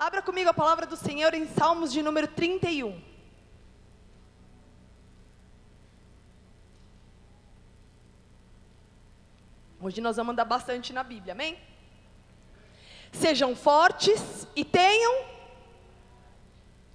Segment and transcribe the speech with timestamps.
[0.00, 2.98] Abra comigo a palavra do Senhor em Salmos de número 31.
[9.78, 11.58] Hoje nós vamos andar bastante na Bíblia, amém?
[13.12, 15.22] Sejam fortes e tenham.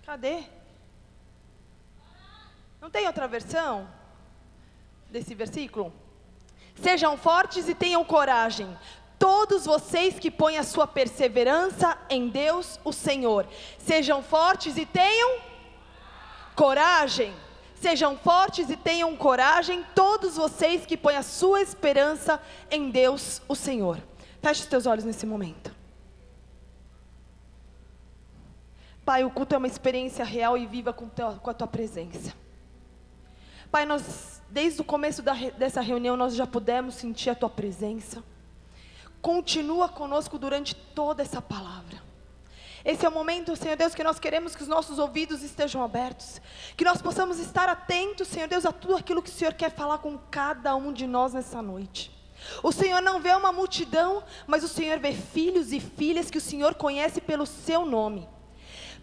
[0.04, 0.44] Cadê?
[2.82, 3.88] Não tem outra versão
[5.12, 5.94] desse versículo?
[6.74, 8.76] Sejam fortes e tenham coragem.
[9.20, 13.48] Todos vocês que põem a sua perseverança em Deus, o Senhor.
[13.78, 15.40] Sejam fortes e tenham
[16.56, 17.34] coragem.
[17.76, 23.56] Sejam fortes e tenham coragem, todos vocês que põem a sua esperança em Deus, o
[23.56, 24.00] Senhor.
[24.42, 25.76] Feche os teus olhos nesse momento.
[29.06, 32.34] Pai, o culto é uma experiência real e viva com, teu, com a tua presença.
[33.70, 38.24] Pai, nós, desde o começo da, dessa reunião, nós já pudemos sentir a tua presença.
[39.22, 42.05] Continua conosco durante toda essa palavra.
[42.86, 46.40] Esse é o momento, Senhor Deus, que nós queremos que os nossos ouvidos estejam abertos,
[46.78, 49.98] que nós possamos estar atentos, Senhor Deus, a tudo aquilo que o Senhor quer falar
[49.98, 52.12] com cada um de nós nessa noite.
[52.62, 56.42] O Senhor não vê uma multidão, mas o Senhor vê filhos e filhas que o
[56.42, 58.30] Senhor conhece pelo seu nome.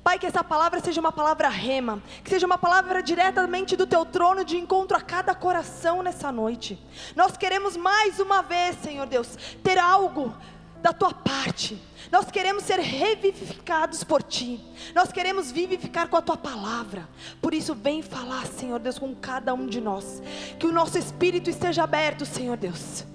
[0.02, 4.04] Pai, que essa palavra seja uma palavra rema, que seja uma palavra diretamente do teu
[4.04, 6.76] trono de encontro a cada coração nessa noite.
[7.14, 10.34] Nós queremos mais uma vez, Senhor Deus, ter algo
[10.82, 11.80] da tua parte.
[12.10, 14.60] Nós queremos ser revivificados por ti.
[14.94, 17.08] Nós queremos vivificar com a tua palavra.
[17.40, 20.22] Por isso, vem falar, Senhor Deus, com cada um de nós.
[20.58, 23.06] Que o nosso espírito esteja aberto, Senhor Deus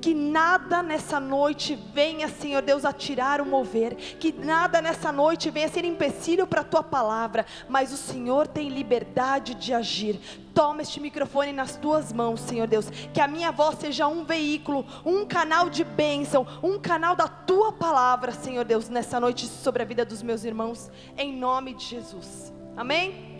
[0.00, 5.50] que nada nessa noite venha, Senhor Deus, a tirar o mover, que nada nessa noite
[5.50, 10.18] venha ser empecilho para a tua palavra, mas o Senhor tem liberdade de agir.
[10.54, 14.86] Toma este microfone nas tuas mãos, Senhor Deus, que a minha voz seja um veículo,
[15.04, 19.86] um canal de bênção, um canal da tua palavra, Senhor Deus, nessa noite sobre a
[19.86, 22.52] vida dos meus irmãos, em nome de Jesus.
[22.76, 23.30] Amém?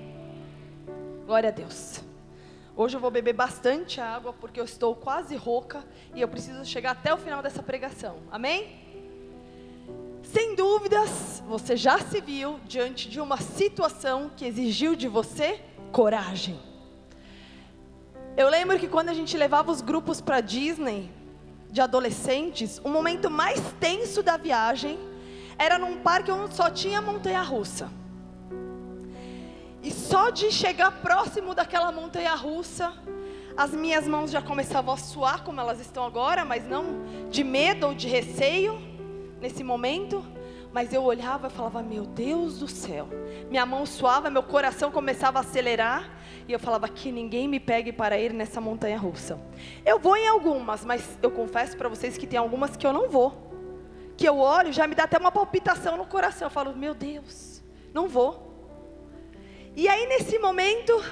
[1.27, 2.10] Glória a Deus.
[2.81, 6.93] Hoje eu vou beber bastante água porque eu estou quase rouca e eu preciso chegar
[6.93, 8.17] até o final dessa pregação.
[8.33, 8.81] Amém?
[10.23, 15.61] Sem dúvidas, você já se viu diante de uma situação que exigiu de você
[15.93, 16.59] coragem.
[18.35, 21.11] Eu lembro que quando a gente levava os grupos para Disney
[21.71, 24.99] de adolescentes, o momento mais tenso da viagem
[25.59, 28.00] era num parque onde só tinha montanha-russa.
[29.83, 32.93] E só de chegar próximo daquela montanha russa,
[33.57, 36.85] as minhas mãos já começavam a suar como elas estão agora, mas não
[37.31, 38.81] de medo ou de receio
[39.41, 40.25] nesse momento.
[40.73, 43.09] Mas eu olhava e falava: Meu Deus do céu.
[43.51, 46.11] Minha mão suava, meu coração começava a acelerar.
[46.47, 49.39] E eu falava: Que ninguém me pegue para ir nessa montanha russa.
[49.85, 53.09] Eu vou em algumas, mas eu confesso para vocês que tem algumas que eu não
[53.09, 53.51] vou.
[54.17, 56.47] Que eu olho, já me dá até uma palpitação no coração.
[56.47, 58.50] Eu falo: Meu Deus, não vou.
[59.77, 61.03] E aí, nesse momento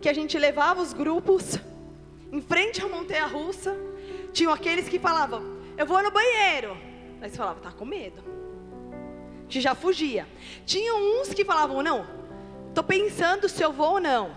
[0.00, 1.58] que a gente levava os grupos
[2.32, 3.76] em frente à montanha russa,
[4.32, 5.42] tinham aqueles que falavam:
[5.76, 6.76] Eu vou no banheiro.
[7.20, 8.22] Aí você falava: Tá com medo.
[9.38, 10.26] A gente já fugia.
[10.64, 12.06] Tinham uns que falavam: Não,
[12.74, 14.34] tô pensando se eu vou ou não.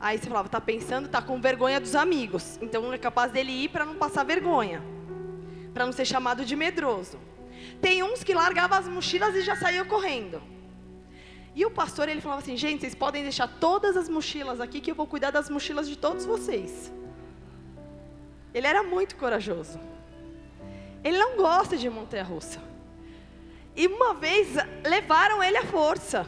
[0.00, 2.58] Aí você falava: Tá pensando, tá com vergonha dos amigos.
[2.60, 4.82] Então é capaz dele ir para não passar vergonha,
[5.72, 7.18] para não ser chamado de medroso.
[7.80, 10.42] Tem uns que largavam as mochilas e já saíam correndo.
[11.54, 14.90] E o pastor ele falava assim: gente, vocês podem deixar todas as mochilas aqui que
[14.90, 16.92] eu vou cuidar das mochilas de todos vocês.
[18.54, 19.78] Ele era muito corajoso.
[21.02, 22.60] Ele não gosta de montanha-russa.
[23.74, 24.48] E uma vez
[24.84, 26.26] levaram ele à força.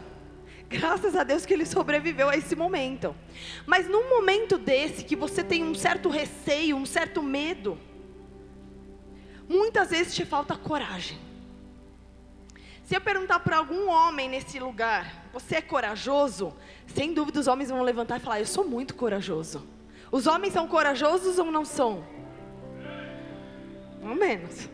[0.68, 3.14] Graças a Deus que ele sobreviveu a esse momento.
[3.66, 7.78] Mas num momento desse que você tem um certo receio, um certo medo,
[9.46, 11.18] muitas vezes te falta coragem.
[12.92, 16.54] Se eu perguntar para algum homem nesse lugar, você é corajoso?
[16.86, 19.66] Sem dúvida os homens vão levantar e falar: Eu sou muito corajoso.
[20.10, 22.04] Os homens são corajosos ou não são?
[24.02, 24.68] Ou menos.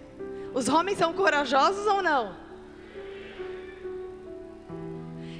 [0.53, 2.35] Os homens são corajosos ou não?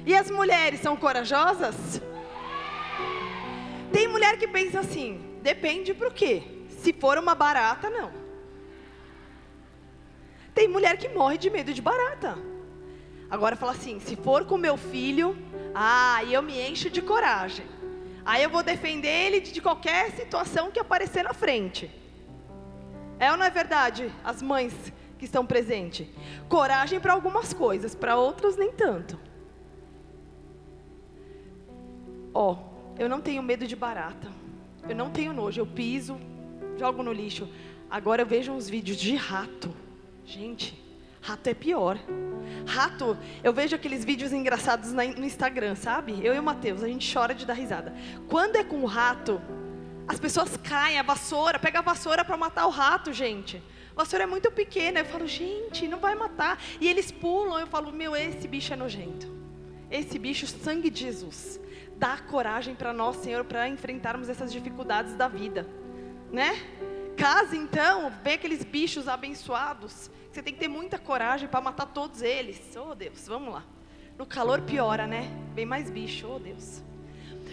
[0.05, 1.75] E as mulheres são corajosas?
[3.91, 6.43] Tem mulher que pensa assim: depende para o quê?
[6.69, 8.09] Se for uma barata, não.
[10.53, 12.48] Tem mulher que morre de medo de barata.
[13.29, 15.37] Agora fala assim: se for com meu filho,
[15.73, 17.65] ah, eu me encho de coragem.
[18.25, 21.89] Aí eu vou defender ele de qualquer situação que aparecer na frente.
[23.19, 24.73] É ou não é verdade, as mães
[25.17, 26.07] que estão presentes?
[26.47, 29.19] Coragem para algumas coisas, para outras nem tanto.
[32.33, 32.57] Ó, oh,
[32.97, 34.31] eu não tenho medo de barata.
[34.87, 36.19] Eu não tenho nojo, eu piso,
[36.77, 37.47] jogo no lixo.
[37.89, 39.75] Agora eu vejo uns vídeos de rato.
[40.25, 40.81] Gente,
[41.29, 41.99] Rato é pior.
[42.65, 46.25] Rato, eu vejo aqueles vídeos engraçados no Instagram, sabe?
[46.25, 47.93] Eu e o Matheus, a gente chora de dar risada.
[48.27, 49.39] Quando é com o rato,
[50.07, 53.61] as pessoas caem, a vassoura, pega a vassoura para matar o rato, gente.
[53.95, 55.01] A vassoura é muito pequena.
[55.01, 56.59] Eu falo, gente, não vai matar.
[56.81, 59.31] E eles pulam, eu falo, meu, esse bicho é nojento.
[59.91, 61.59] Esse bicho, sangue de Jesus.
[61.95, 65.67] Dá coragem para nós, Senhor, para enfrentarmos essas dificuldades da vida,
[66.31, 66.57] né?
[67.19, 70.09] Casa, então, vem aqueles bichos abençoados.
[70.31, 72.61] Você tem que ter muita coragem para matar todos eles.
[72.77, 73.65] Oh, Deus, vamos lá.
[74.17, 75.29] No calor piora, né?
[75.53, 76.81] Vem mais bicho, oh, Deus.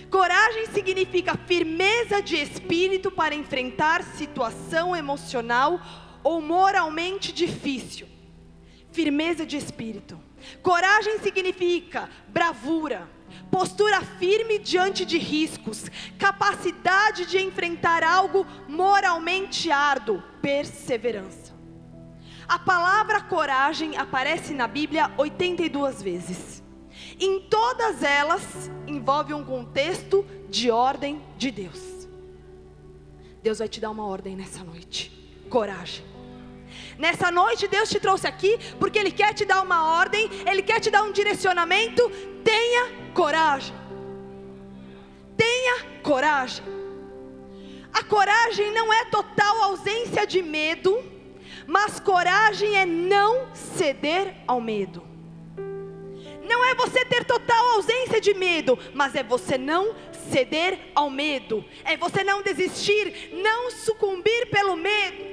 [0.08, 5.80] Coragem significa firmeza de espírito para enfrentar situação emocional
[6.22, 8.06] ou moralmente difícil.
[8.92, 10.16] Firmeza de espírito.
[10.62, 13.10] Coragem significa bravura,
[13.50, 21.54] postura firme diante de riscos, capacidade de enfrentar algo moralmente árduo, perseverança.
[22.48, 26.62] A palavra coragem aparece na Bíblia 82 vezes.
[27.18, 32.06] Em todas elas envolve um contexto de ordem de Deus.
[33.42, 35.10] Deus vai te dar uma ordem nessa noite.
[35.48, 36.04] Coragem.
[36.98, 40.80] Nessa noite Deus te trouxe aqui porque Ele quer te dar uma ordem, Ele quer
[40.80, 42.08] te dar um direcionamento.
[42.44, 43.74] Tenha coragem.
[45.38, 46.62] Tenha coragem.
[47.90, 51.02] A coragem não é total ausência de medo,
[51.66, 55.02] mas coragem é não ceder ao medo.
[56.46, 59.96] Não é você ter total ausência de medo, mas é você não
[60.30, 61.64] ceder ao medo.
[61.84, 65.24] É você não desistir, não sucumbir pelo medo.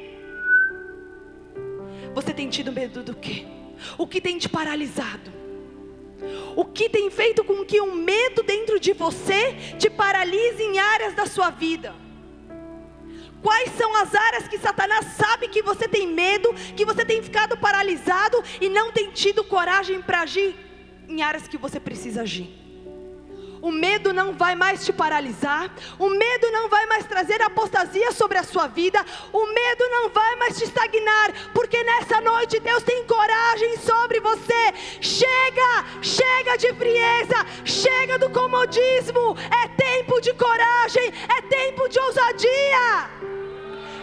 [2.15, 3.45] Você tem tido medo do quê?
[3.97, 5.42] O que tem te paralisado?
[6.55, 11.13] O que tem feito com que um medo dentro de você te paralise em áreas
[11.13, 11.93] da sua vida?
[13.41, 17.57] Quais são as áreas que Satanás sabe que você tem medo, que você tem ficado
[17.57, 20.55] paralisado e não tem tido coragem para agir
[21.09, 22.62] em áreas que você precisa agir?
[23.63, 28.37] O medo não vai mais te paralisar, o medo não vai mais trazer apostasia sobre
[28.37, 28.99] a sua vida,
[29.31, 34.73] o medo não vai mais te estagnar, porque nessa noite Deus tem coragem sobre você.
[34.99, 43.32] Chega, chega de frieza, chega do comodismo, é tempo de coragem, é tempo de ousadia.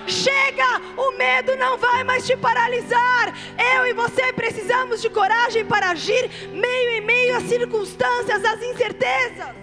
[0.07, 3.35] Chega, o medo não vai mais te paralisar.
[3.77, 9.55] Eu e você precisamos de coragem para agir meio em meio às circunstâncias, às incertezas.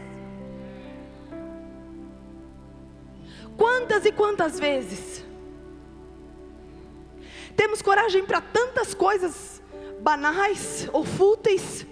[3.57, 5.25] Quantas e quantas vezes
[7.55, 9.63] temos coragem para tantas coisas
[9.99, 11.87] banais ou fúteis,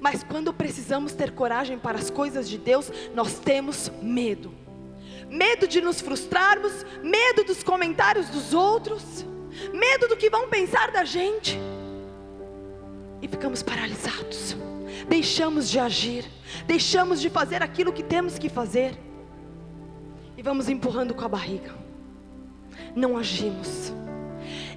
[0.00, 4.54] mas quando precisamos ter coragem para as coisas de Deus, nós temos medo
[5.30, 9.24] medo de nos frustrarmos, medo dos comentários dos outros,
[9.72, 11.58] medo do que vão pensar da gente,
[13.20, 14.56] e ficamos paralisados,
[15.08, 16.24] deixamos de agir,
[16.66, 18.96] deixamos de fazer aquilo que temos que fazer,
[20.36, 21.74] e vamos empurrando com a barriga,
[22.94, 23.92] não agimos.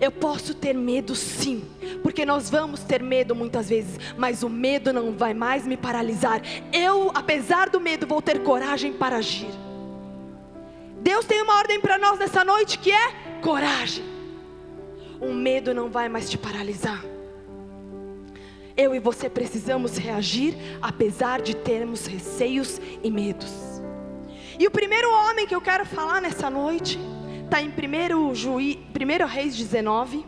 [0.02, 1.64] Eu posso ter medo sim,
[2.02, 6.42] porque nós vamos ter medo muitas vezes, mas o medo não vai mais me paralisar.
[6.72, 9.69] Eu, apesar do medo, vou ter coragem para agir.
[11.02, 13.12] Deus tem uma ordem para nós nessa noite que é
[13.42, 14.04] coragem.
[15.20, 17.04] O medo não vai mais te paralisar.
[18.76, 23.82] Eu e você precisamos reagir apesar de termos receios e medos.
[24.58, 27.00] E o primeiro homem que eu quero falar nessa noite
[27.44, 30.26] está em 1 Juí, 1 Reis 19.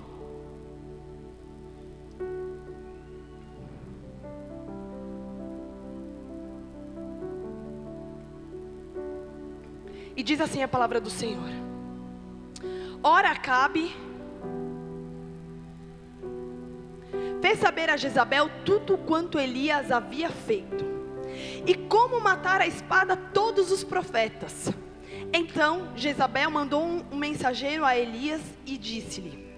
[10.15, 11.49] E diz assim a palavra do Senhor:
[13.03, 13.95] Ora, Acabe
[17.41, 20.85] fez saber a Jezabel tudo quanto Elias havia feito,
[21.65, 24.69] e como matar a espada todos os profetas.
[25.33, 29.51] Então Jezabel mandou um mensageiro a Elias e disse-lhe: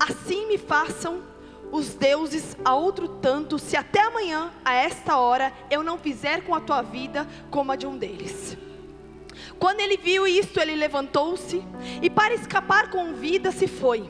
[0.00, 1.22] Assim me façam
[1.70, 6.54] os deuses a outro tanto, se até amanhã, a esta hora, eu não fizer com
[6.54, 8.56] a tua vida como a de um deles.
[9.58, 11.62] Quando ele viu isto, ele levantou-se
[12.00, 14.08] e, para escapar com vida, se foi.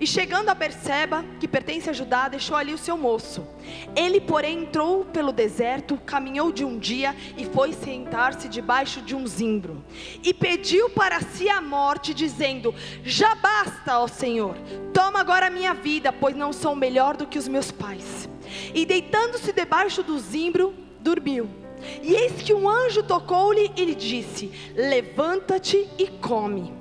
[0.00, 3.46] E chegando a Berseba, que pertence a Judá, deixou ali o seu moço.
[3.94, 9.26] Ele, porém, entrou pelo deserto, caminhou de um dia e foi sentar-se debaixo de um
[9.26, 9.84] zimbro.
[10.22, 14.56] E pediu para si a morte, dizendo: Já basta, ó Senhor,
[14.92, 18.28] toma agora a minha vida, pois não sou melhor do que os meus pais.
[18.74, 21.63] E deitando-se debaixo do zimbro, dormiu.
[22.02, 26.72] E eis que um anjo tocou-lhe e lhe disse: Levanta-te e come.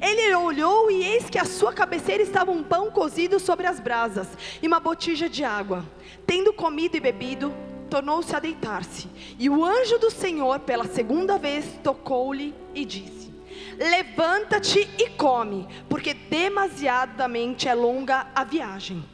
[0.00, 4.28] Ele olhou e eis que à sua cabeceira estava um pão cozido sobre as brasas
[4.62, 5.84] e uma botija de água.
[6.26, 7.52] Tendo comido e bebido,
[7.88, 9.08] tornou-se a deitar-se.
[9.38, 13.32] E o anjo do Senhor, pela segunda vez, tocou-lhe e disse:
[13.78, 19.04] Levanta-te e come, porque demasiadamente é longa a viagem.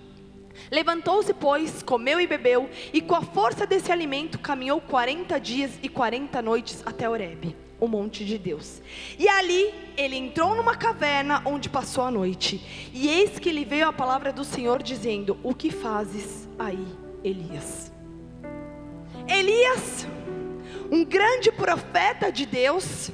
[0.73, 5.89] Levantou-se, pois, comeu e bebeu, e com a força desse alimento caminhou quarenta dias e
[5.89, 8.81] quarenta noites até Horebe, o monte de Deus.
[9.19, 12.91] E ali ele entrou numa caverna onde passou a noite.
[12.91, 16.87] E eis que lhe veio a palavra do Senhor dizendo: O que fazes aí,
[17.23, 17.93] Elias?
[19.29, 20.07] Elias,
[20.91, 23.11] um grande profeta de Deus,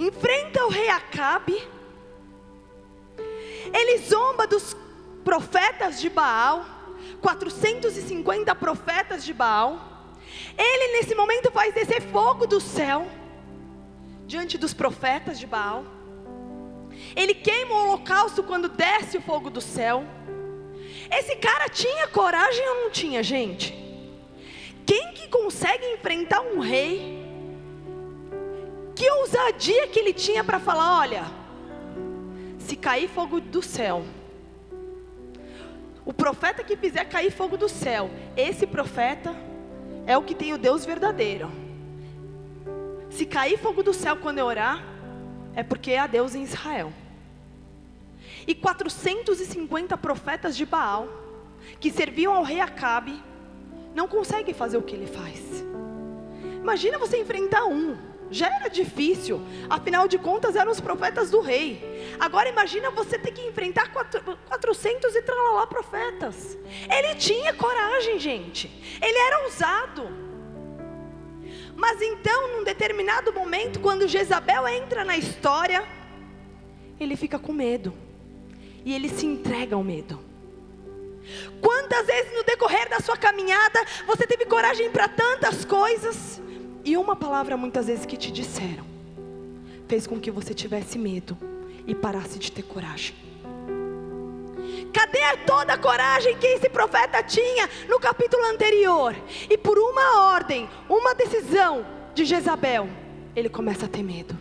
[0.00, 1.62] enfrenta o rei Acabe.
[3.72, 4.76] Ele zomba dos
[5.24, 6.64] profetas de Baal,
[7.20, 9.88] 450 profetas de Baal.
[10.56, 13.06] Ele nesse momento faz descer fogo do céu
[14.26, 15.84] diante dos profetas de Baal.
[17.16, 20.04] Ele queima o holocausto quando desce o fogo do céu.
[21.10, 23.74] Esse cara tinha coragem ou não tinha, gente?
[24.86, 27.22] Quem que consegue enfrentar um rei?
[28.94, 31.24] Que ousadia que ele tinha para falar: olha,
[32.58, 34.04] se cair fogo do céu,
[36.04, 39.34] o profeta que fizer cair fogo do céu, esse profeta
[40.06, 41.50] é o que tem o Deus verdadeiro.
[43.10, 44.82] Se cair fogo do céu quando eu orar,
[45.54, 46.92] é porque há Deus em Israel.
[48.46, 51.06] E 450 profetas de Baal,
[51.78, 53.22] que serviam ao rei Acabe,
[53.94, 55.62] não conseguem fazer o que ele faz.
[56.60, 57.96] Imagina você enfrentar um,
[58.32, 62.16] já era difícil, afinal de contas eram os profetas do rei.
[62.18, 66.56] Agora imagina você ter que enfrentar 400 e tralalá profetas.
[66.90, 68.70] Ele tinha coragem, gente.
[69.00, 70.08] Ele era ousado.
[71.76, 75.84] Mas então, num determinado momento, quando Jezabel entra na história,
[76.98, 77.92] ele fica com medo.
[78.84, 80.18] E ele se entrega ao medo.
[81.60, 86.40] Quantas vezes no decorrer da sua caminhada você teve coragem para tantas coisas
[86.84, 88.84] e uma palavra muitas vezes que te disseram
[89.88, 91.36] fez com que você tivesse medo
[91.86, 93.14] e parasse de ter coragem?
[94.92, 99.14] Cadê toda a coragem que esse profeta tinha no capítulo anterior?
[99.48, 101.84] E por uma ordem, uma decisão
[102.14, 102.88] de Jezabel,
[103.34, 104.36] ele começa a ter medo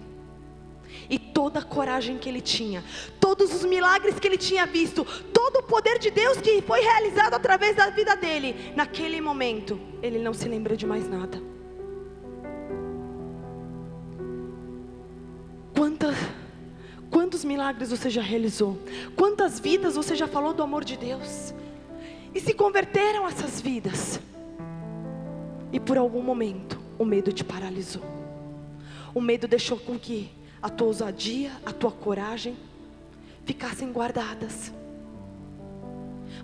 [1.11, 2.83] e toda a coragem que ele tinha,
[3.19, 7.33] todos os milagres que ele tinha visto, todo o poder de Deus que foi realizado
[7.33, 11.41] através da vida dele, naquele momento, ele não se lembra de mais nada.
[15.81, 16.15] Quantas,
[17.09, 18.77] quantos milagres você já realizou?
[19.15, 21.55] Quantas vidas você já falou do amor de Deus?
[22.35, 24.19] E se converteram essas vidas?
[25.73, 28.03] E por algum momento o medo te paralisou.
[29.11, 30.29] O medo deixou com que
[30.61, 32.55] a tua ousadia, a tua coragem
[33.43, 34.71] ficassem guardadas.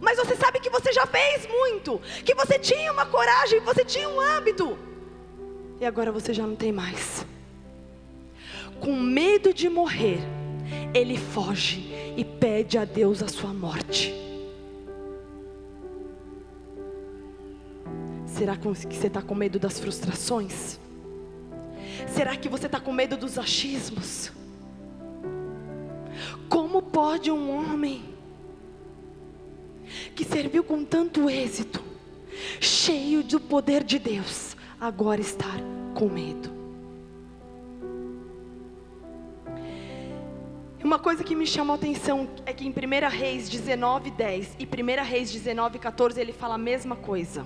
[0.01, 4.10] Mas você sabe que você já fez muito, que você tinha uma coragem, você tinha
[4.10, 4.75] um hábito,
[5.79, 7.24] e agora você já não tem mais.
[8.79, 10.19] Com medo de morrer,
[10.93, 14.13] ele foge e pede a Deus a sua morte.
[18.25, 20.79] Será que você está com medo das frustrações?
[22.07, 24.31] Será que você está com medo dos achismos?
[26.48, 28.03] Como pode um homem
[30.15, 31.84] que serviu com tanto êxito,
[32.60, 35.60] cheio do poder de Deus, agora estar
[35.96, 36.57] com medo?
[40.84, 44.65] Uma coisa que me chamou a atenção é que em 1 Reis 19, 10 e
[44.65, 47.46] 1 Reis 19, 14 ele fala a mesma coisa.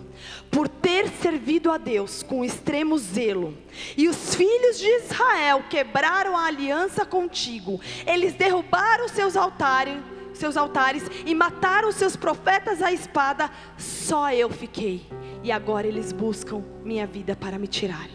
[0.51, 3.57] Por ter servido a Deus com extremo zelo,
[3.95, 9.97] e os filhos de Israel quebraram a aliança contigo, eles derrubaram seus altares,
[10.33, 15.05] seus altares e mataram seus profetas à espada, só eu fiquei.
[15.41, 18.09] E agora eles buscam minha vida para me tirar.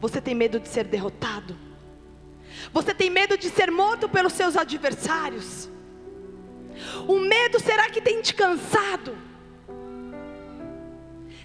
[0.00, 1.71] Você tem medo de ser derrotado?
[2.72, 5.68] Você tem medo de ser morto pelos seus adversários?
[7.08, 9.16] O medo será que tem te cansado?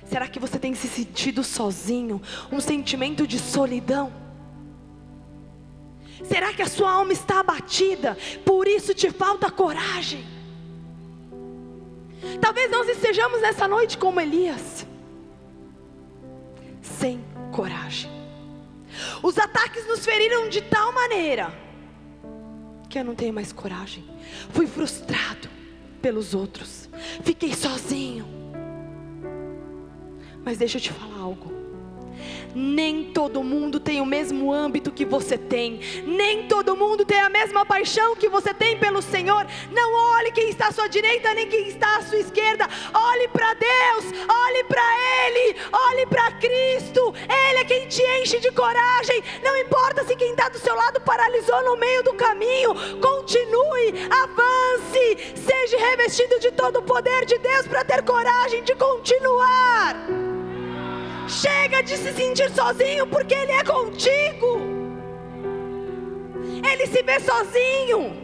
[0.05, 2.21] Será que você tem se sentido sozinho?
[2.51, 4.11] Um sentimento de solidão?
[6.23, 8.17] Será que a sua alma está abatida?
[8.45, 10.25] Por isso te falta coragem?
[12.41, 14.85] Talvez nós estejamos nessa noite como Elias,
[16.81, 18.16] sem coragem.
[19.21, 21.53] Os ataques nos feriram de tal maneira
[22.89, 24.05] que eu não tenho mais coragem.
[24.51, 25.49] Fui frustrado
[26.01, 26.89] pelos outros.
[27.23, 28.25] Fiquei sozinho.
[30.43, 31.56] Mas deixa eu te falar algo.
[32.55, 35.79] Nem todo mundo tem o mesmo âmbito que você tem.
[36.05, 39.45] Nem todo mundo tem a mesma paixão que você tem pelo Senhor.
[39.71, 42.67] Não olhe quem está à sua direita nem quem está à sua esquerda.
[42.93, 44.83] Olhe para Deus, olhe para
[45.25, 47.13] Ele, olhe para Cristo.
[47.49, 49.23] Ele é quem te enche de coragem.
[49.43, 52.73] Não importa se quem está do seu lado paralisou no meio do caminho.
[52.99, 60.36] Continue, avance, seja revestido de todo o poder de Deus para ter coragem de continuar.
[61.27, 64.59] Chega de se sentir sozinho, porque Ele é contigo.
[66.65, 68.15] Ele se vê sozinho.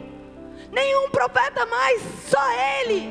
[0.71, 2.41] Nenhum profeta mais, só
[2.81, 3.09] Ele.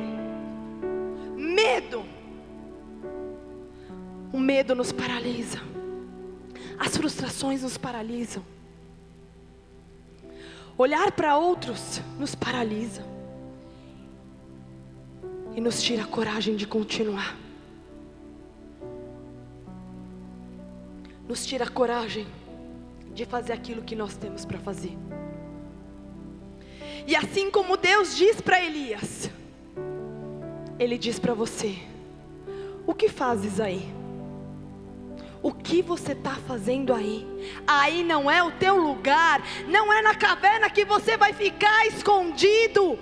[1.37, 2.03] Medo.
[4.31, 5.61] O medo nos paralisa.
[6.79, 8.43] As frustrações nos paralisam.
[10.75, 13.05] Olhar para outros nos paralisa.
[15.55, 17.42] E nos tira a coragem de continuar.
[21.27, 22.27] Nos tira a coragem
[23.13, 24.97] de fazer aquilo que nós temos para fazer.
[27.05, 29.29] E assim como Deus diz para Elias,
[30.79, 31.77] Ele diz para você:
[32.85, 33.93] O que fazes aí?
[35.41, 37.27] O que você está fazendo aí?
[37.67, 42.97] Aí não é o teu lugar, não é na caverna que você vai ficar escondido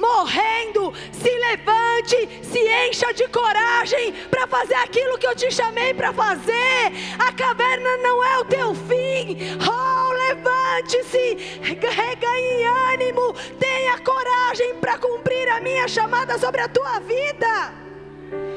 [0.00, 6.12] morrendo, se levante, se encha de coragem para fazer aquilo que eu te chamei para
[6.12, 6.92] fazer.
[7.18, 9.36] A caverna não é o teu fim.
[9.60, 17.74] Oh, levante-se, reganhe ânimo, tenha coragem para cumprir a minha chamada sobre a tua vida.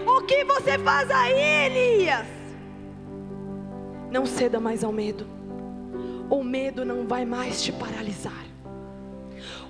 [0.07, 2.27] O que você faz aí, Elias?
[4.09, 5.27] Não ceda mais ao medo.
[6.29, 8.52] O medo não vai mais te paralisar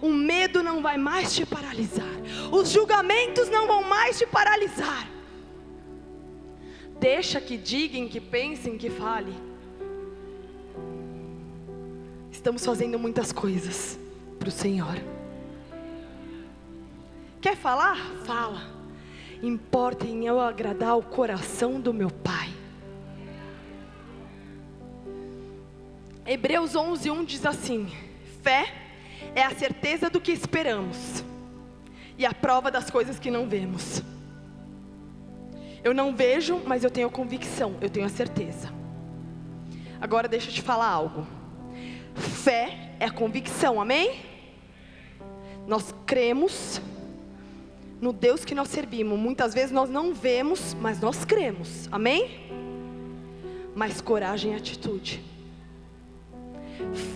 [0.04, 2.14] o medo não vai mais te paralisar,
[2.52, 5.08] os julgamentos não vão mais te paralisar.
[7.00, 9.34] Deixa que digam, que pensem, que falem.
[12.30, 13.98] Estamos fazendo muitas coisas
[14.38, 15.02] para o Senhor.
[17.40, 17.96] Quer falar?
[18.26, 18.62] Fala.
[19.42, 22.50] Importa em eu agradar o coração do meu Pai.
[26.26, 27.89] Hebreus 11, 1 diz assim:
[28.42, 28.83] Fé
[29.36, 31.24] é a certeza do que esperamos
[32.18, 34.04] e a prova das coisas que não vemos.
[35.84, 38.72] Eu não vejo, mas eu tenho convicção, eu tenho a certeza.
[40.00, 41.28] Agora deixa eu te falar algo.
[42.16, 44.22] Fé é convicção, amém?
[45.68, 46.82] Nós cremos
[48.00, 49.18] no Deus que nós servimos.
[49.18, 52.50] Muitas vezes nós não vemos, mas nós cremos, amém?
[53.76, 55.33] Mas coragem e atitude.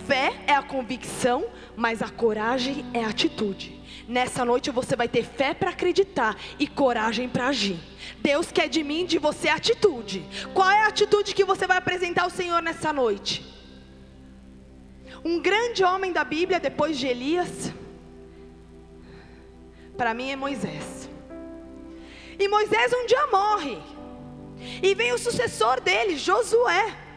[0.06, 3.78] Fé é a convicção, mas a coragem é a atitude.
[4.08, 7.78] Nessa noite você vai ter fé para acreditar e coragem para agir.
[8.18, 10.24] Deus quer de mim, de você, atitude.
[10.54, 13.44] Qual é a atitude que você vai apresentar ao Senhor nessa noite?
[15.24, 17.72] Um grande homem da Bíblia, depois de Elias,
[19.96, 21.10] para mim é Moisés.
[22.38, 23.78] E Moisés um dia morre.
[24.82, 27.07] E vem o sucessor dele, Josué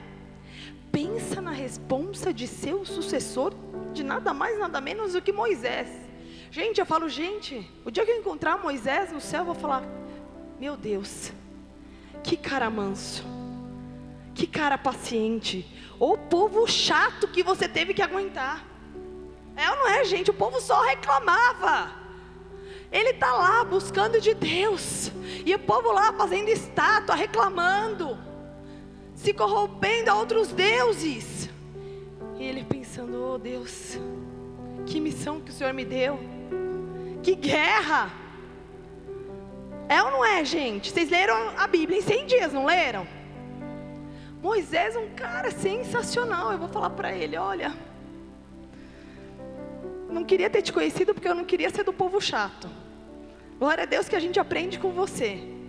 [0.91, 3.53] pensa na responsa de ser o sucessor
[3.93, 5.87] de nada mais, nada menos do que Moisés.
[6.49, 9.83] Gente, eu falo, gente, o dia que eu encontrar Moisés no céu, eu vou falar:
[10.59, 11.31] Meu Deus,
[12.23, 13.23] que cara manso,
[14.35, 15.65] que cara paciente,
[15.97, 18.65] ou povo chato que você teve que aguentar.
[19.55, 20.29] É ou não é, gente?
[20.29, 21.91] O povo só reclamava.
[22.91, 25.11] Ele está lá buscando de Deus,
[25.45, 28.30] e o povo lá fazendo estátua, reclamando
[29.21, 31.49] se corrompendo a outros deuses.
[32.39, 33.97] E ele pensando: oh Deus,
[34.85, 36.19] que missão que o Senhor me deu,
[37.21, 38.11] que guerra.
[39.87, 40.89] É ou não é, gente?
[40.89, 43.05] Vocês leram a Bíblia em 100 dias, não leram?
[44.41, 46.51] Moisés é um cara sensacional.
[46.51, 47.75] Eu vou falar para ele: olha,
[50.09, 52.67] não queria ter te conhecido porque eu não queria ser do povo chato.
[53.59, 55.60] Glória a Deus que a gente aprende com você.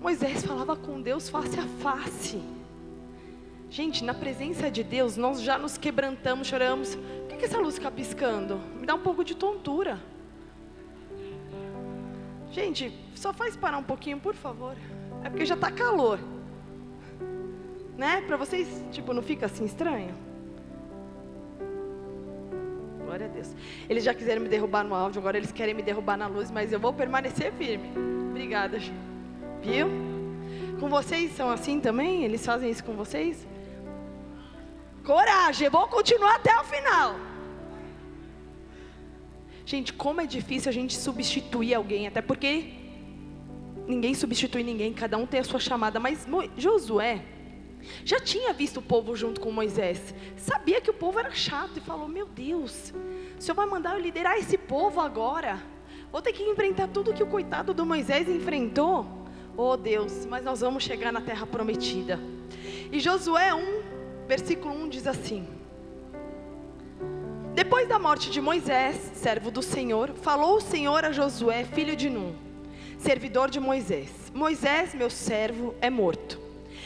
[0.00, 2.40] Moisés falava com Deus face a face.
[3.68, 6.94] Gente, na presença de Deus, nós já nos quebrantamos, choramos.
[6.94, 8.58] Por que, que essa luz fica piscando?
[8.78, 10.00] Me dá um pouco de tontura.
[12.50, 14.76] Gente, só faz parar um pouquinho, por favor.
[15.24, 16.18] É porque já está calor.
[17.96, 18.22] Né?
[18.22, 20.14] Para vocês, tipo, não fica assim estranho?
[23.04, 23.54] Glória a Deus.
[23.88, 26.72] Eles já quiseram me derrubar no áudio, agora eles querem me derrubar na luz, mas
[26.72, 27.90] eu vou permanecer firme.
[28.30, 29.17] Obrigada, gente.
[29.62, 29.88] Viu?
[30.80, 32.24] Com vocês são assim também?
[32.24, 33.46] Eles fazem isso com vocês?
[35.04, 37.16] Coragem, vou continuar até o final.
[39.64, 42.74] Gente, como é difícil a gente substituir alguém, até porque
[43.86, 45.98] ninguém substitui ninguém, cada um tem a sua chamada.
[45.98, 47.22] Mas Josué,
[48.04, 50.14] Já tinha visto o povo junto com Moisés.
[50.36, 52.92] Sabia que o povo era chato e falou: Meu Deus,
[53.38, 55.62] o Senhor vai mandar eu liderar esse povo agora.
[56.10, 59.06] Vou ter que enfrentar tudo que o coitado do Moisés enfrentou.
[59.60, 62.20] Oh Deus, mas nós vamos chegar na terra prometida.
[62.92, 63.82] E Josué 1,
[64.28, 65.48] versículo 1 diz assim:
[67.56, 72.08] Depois da morte de Moisés, servo do Senhor, falou o Senhor a Josué, filho de
[72.08, 72.36] Num,
[73.00, 76.38] servidor de Moisés: Moisés, meu servo, é morto.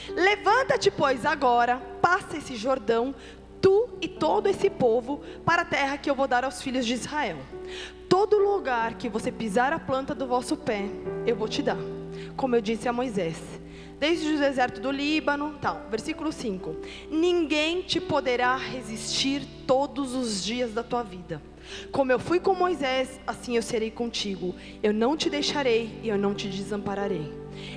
[0.09, 3.15] Levanta-te, pois, agora, passa esse Jordão,
[3.61, 6.95] tu e todo esse povo, para a terra que eu vou dar aos filhos de
[6.95, 7.37] Israel.
[8.09, 10.87] Todo lugar que você pisar a planta do vosso pé,
[11.27, 11.77] eu vou te dar,
[12.37, 13.37] como eu disse a Moisés.
[13.99, 16.75] Desde o deserto do Líbano, tal, versículo 5:
[17.09, 21.41] Ninguém te poderá resistir todos os dias da tua vida.
[21.93, 24.57] Como eu fui com Moisés, assim eu serei contigo.
[24.83, 27.33] Eu não te deixarei e eu não te desampararei.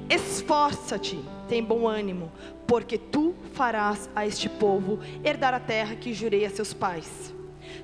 [0.10, 2.32] Esforça-te, tem bom ânimo,
[2.65, 7.35] porque tu farás a este povo herdar a terra que jurei a seus pais.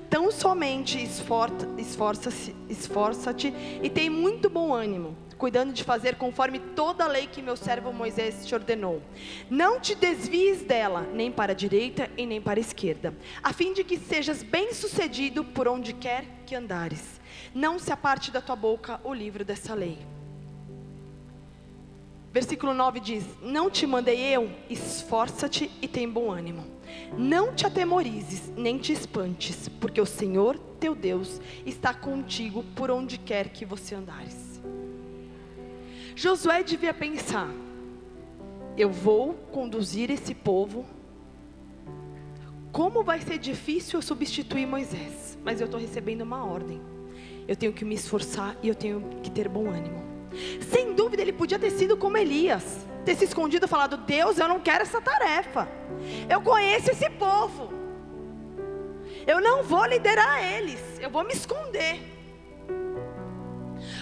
[0.08, 3.34] Tão somente esforça-te esforça
[3.82, 7.92] e tem muito bom ânimo, cuidando de fazer conforme toda a lei que meu servo
[7.92, 9.02] Moisés te ordenou.
[9.50, 13.72] Não te desvies dela, nem para a direita e nem para a esquerda, a fim
[13.72, 17.20] de que sejas bem-sucedido por onde quer que andares.
[17.54, 19.98] Não se aparte da tua boca o livro dessa lei
[22.32, 26.64] Versículo 9 diz: Não te mandei eu, esforça-te e tem bom ânimo.
[27.16, 33.18] Não te atemorizes, nem te espantes, porque o Senhor teu Deus está contigo por onde
[33.18, 34.60] quer que você andares.
[36.16, 37.50] Josué devia pensar:
[38.78, 40.86] eu vou conduzir esse povo.
[42.72, 46.80] Como vai ser difícil eu substituir Moisés, mas eu estou recebendo uma ordem.
[47.46, 50.11] Eu tenho que me esforçar e eu tenho que ter bom ânimo.
[50.70, 54.48] Sem dúvida, ele podia ter sido como Elias, ter se escondido e falado: Deus, eu
[54.48, 55.68] não quero essa tarefa.
[56.28, 57.72] Eu conheço esse povo.
[59.26, 60.80] Eu não vou liderar eles.
[61.00, 62.00] Eu vou me esconder.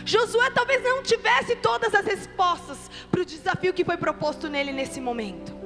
[0.05, 5.01] Josué talvez não tivesse todas as respostas para o desafio que foi proposto nele nesse
[5.01, 5.61] momento.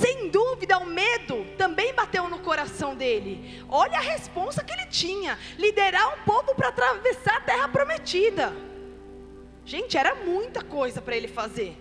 [0.00, 3.64] Sem dúvida, o medo também bateu no coração dele.
[3.68, 8.52] Olha a resposta que ele tinha: liderar um povo para atravessar a terra prometida.
[9.68, 11.76] Gente, era muita coisa para ele fazer.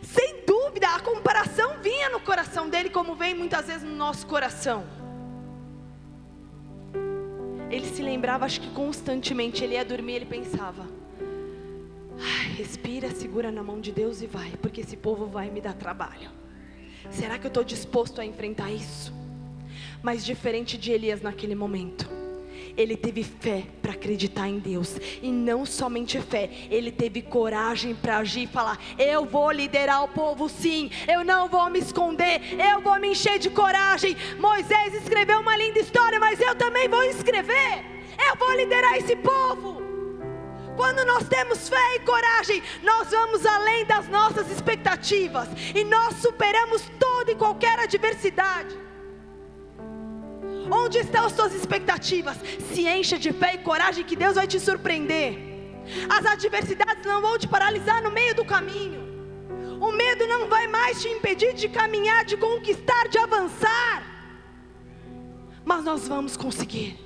[0.00, 4.84] Sem dúvida, a comparação vinha no coração dele, como vem muitas vezes no nosso coração.
[7.68, 10.86] Ele se lembrava, acho que constantemente, ele ia dormir, ele pensava:
[12.56, 16.30] respira, segura na mão de Deus e vai, porque esse povo vai me dar trabalho.
[17.10, 19.12] Será que eu estou disposto a enfrentar isso?
[20.00, 22.21] Mas diferente de Elias naquele momento
[22.76, 24.96] ele teve fé para acreditar em Deus.
[25.22, 30.08] E não somente fé, ele teve coragem para agir e falar: Eu vou liderar o
[30.08, 30.90] povo, sim.
[31.08, 32.40] Eu não vou me esconder.
[32.58, 34.16] Eu vou me encher de coragem.
[34.38, 37.84] Moisés escreveu uma linda história, mas eu também vou escrever.
[38.28, 39.82] Eu vou liderar esse povo.
[40.76, 46.90] Quando nós temos fé e coragem, nós vamos além das nossas expectativas e nós superamos
[46.98, 48.91] toda e qualquer adversidade.
[50.70, 52.36] Onde estão as suas expectativas?
[52.72, 55.38] Se encha de fé e coragem que Deus vai te surpreender.
[56.08, 59.02] As adversidades não vão te paralisar no meio do caminho.
[59.80, 64.02] O medo não vai mais te impedir de caminhar, de conquistar, de avançar.
[65.64, 66.98] Mas nós vamos conseguir.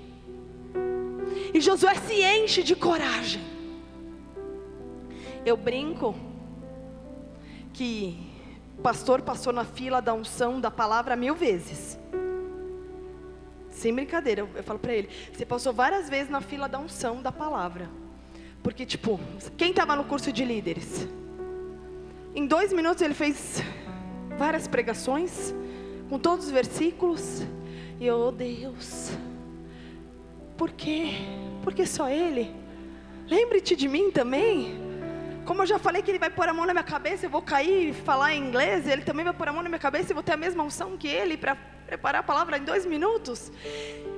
[1.54, 3.42] E Josué se enche de coragem.
[5.44, 6.14] Eu brinco
[7.72, 8.18] que
[8.78, 11.98] o pastor passou na fila da unção da palavra mil vezes.
[13.76, 17.20] Sem brincadeira, eu, eu falo para ele: você passou várias vezes na fila da unção
[17.20, 17.88] da palavra.
[18.62, 19.20] Porque, tipo,
[19.56, 21.06] quem estava no curso de líderes?
[22.34, 23.62] Em dois minutos ele fez
[24.38, 25.54] várias pregações,
[26.08, 27.42] com todos os versículos.
[28.00, 29.10] E eu, oh Deus,
[30.56, 31.12] por quê?
[31.62, 32.54] Porque só Ele?
[33.28, 34.74] Lembre-te de mim também.
[35.44, 37.42] Como eu já falei que Ele vai pôr a mão na minha cabeça, eu vou
[37.42, 40.14] cair e falar em inglês, Ele também vai pôr a mão na minha cabeça e
[40.14, 41.56] vou ter a mesma unção que Ele para
[41.86, 43.50] preparar a palavra em dois minutos.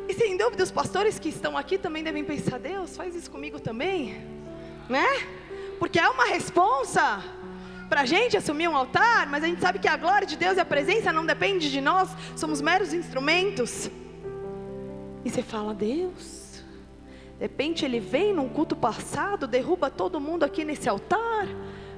[0.09, 3.61] E sem dúvida, os pastores que estão aqui também devem pensar: Deus, faz isso comigo
[3.61, 4.26] também,
[4.88, 5.07] né?
[5.78, 7.22] Porque é uma responsa
[7.88, 10.57] para a gente assumir um altar, mas a gente sabe que a glória de Deus
[10.57, 13.90] e a presença não depende de nós, somos meros instrumentos.
[15.24, 16.64] E você fala: Deus,
[17.37, 21.46] de repente ele vem num culto passado, derruba todo mundo aqui nesse altar,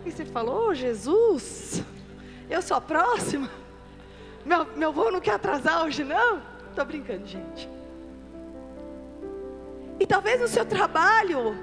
[0.04, 1.82] e você falou: oh, Jesus,
[2.48, 3.59] eu sou a próxima.
[4.50, 6.42] Meu, meu voo não quer atrasar hoje, não?
[6.68, 7.68] Estou brincando, gente.
[10.00, 11.56] E talvez no seu trabalho,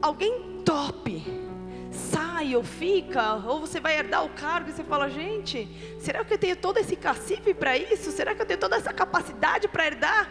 [0.00, 1.20] alguém top
[1.90, 6.32] sai ou fica, ou você vai herdar o cargo e você fala, gente, será que
[6.32, 8.12] eu tenho todo esse cacife para isso?
[8.12, 10.30] Será que eu tenho toda essa capacidade para herdar?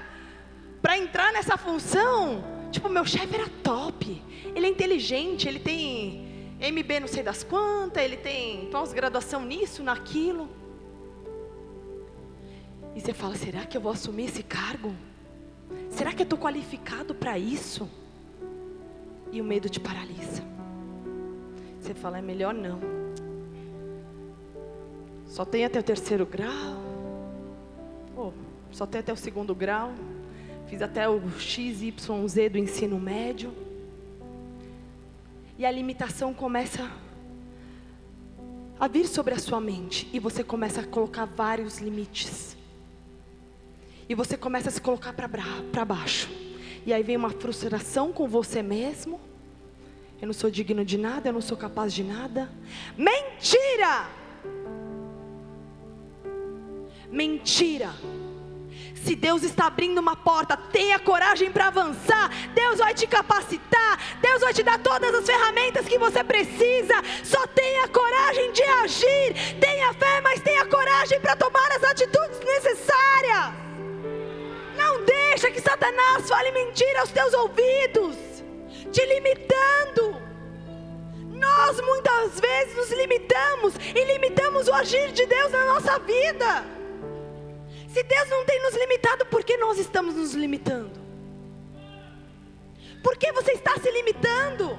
[0.81, 2.45] Para entrar nessa função?
[2.71, 4.23] Tipo, meu chefe era top,
[4.55, 10.62] ele é inteligente, ele tem MB não sei das quantas, ele tem pós-graduação nisso, naquilo.
[12.95, 14.93] E você fala, será que eu vou assumir esse cargo?
[15.89, 17.89] Será que eu estou qualificado para isso?
[19.31, 20.43] E o medo te paralisa.
[21.79, 22.79] Você fala, é melhor não.
[25.25, 26.77] Só tem até o terceiro grau.
[28.15, 28.31] Oh,
[28.71, 29.91] só tem até o segundo grau.
[30.67, 33.51] Fiz até o XYZ do ensino médio.
[35.57, 36.89] E a limitação começa
[38.79, 40.07] a vir sobre a sua mente.
[40.13, 42.52] E você começa a colocar vários limites.
[44.13, 46.29] E você começa a se colocar para baixo.
[46.85, 49.19] E aí vem uma frustração com você mesmo
[50.23, 52.49] eu não sou digno de nada, eu não sou capaz de nada.
[52.97, 54.07] Mentira!
[57.11, 57.93] Mentira!
[59.03, 62.31] Se Deus está abrindo uma porta, tenha coragem para avançar.
[62.55, 63.99] Deus vai te capacitar.
[64.21, 67.03] Deus vai te dar todas as ferramentas que você precisa.
[67.21, 69.57] Só tenha coragem de agir.
[69.59, 73.62] Tenha fé, mas tenha coragem para tomar as atitudes necessárias.
[74.93, 78.15] Não deixa que Satanás fale mentira aos teus ouvidos
[78.91, 80.21] te limitando.
[81.31, 86.63] Nós muitas vezes nos limitamos e limitamos o agir de Deus na nossa vida.
[87.87, 91.01] Se Deus não tem nos limitado, por que nós estamos nos limitando?
[93.03, 94.77] Por que você está se limitando?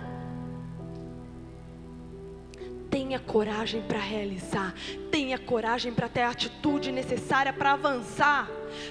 [2.94, 4.72] Tenha coragem para realizar,
[5.10, 8.48] tenha coragem para ter a atitude necessária para avançar.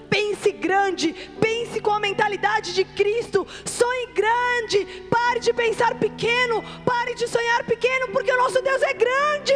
[0.10, 3.48] Pense grande, pense com a mentalidade de Cristo.
[3.63, 8.94] Sonhe grande, pare de pensar pequeno, pare de sonhar pequeno, porque o nosso Deus é
[8.94, 9.54] grande.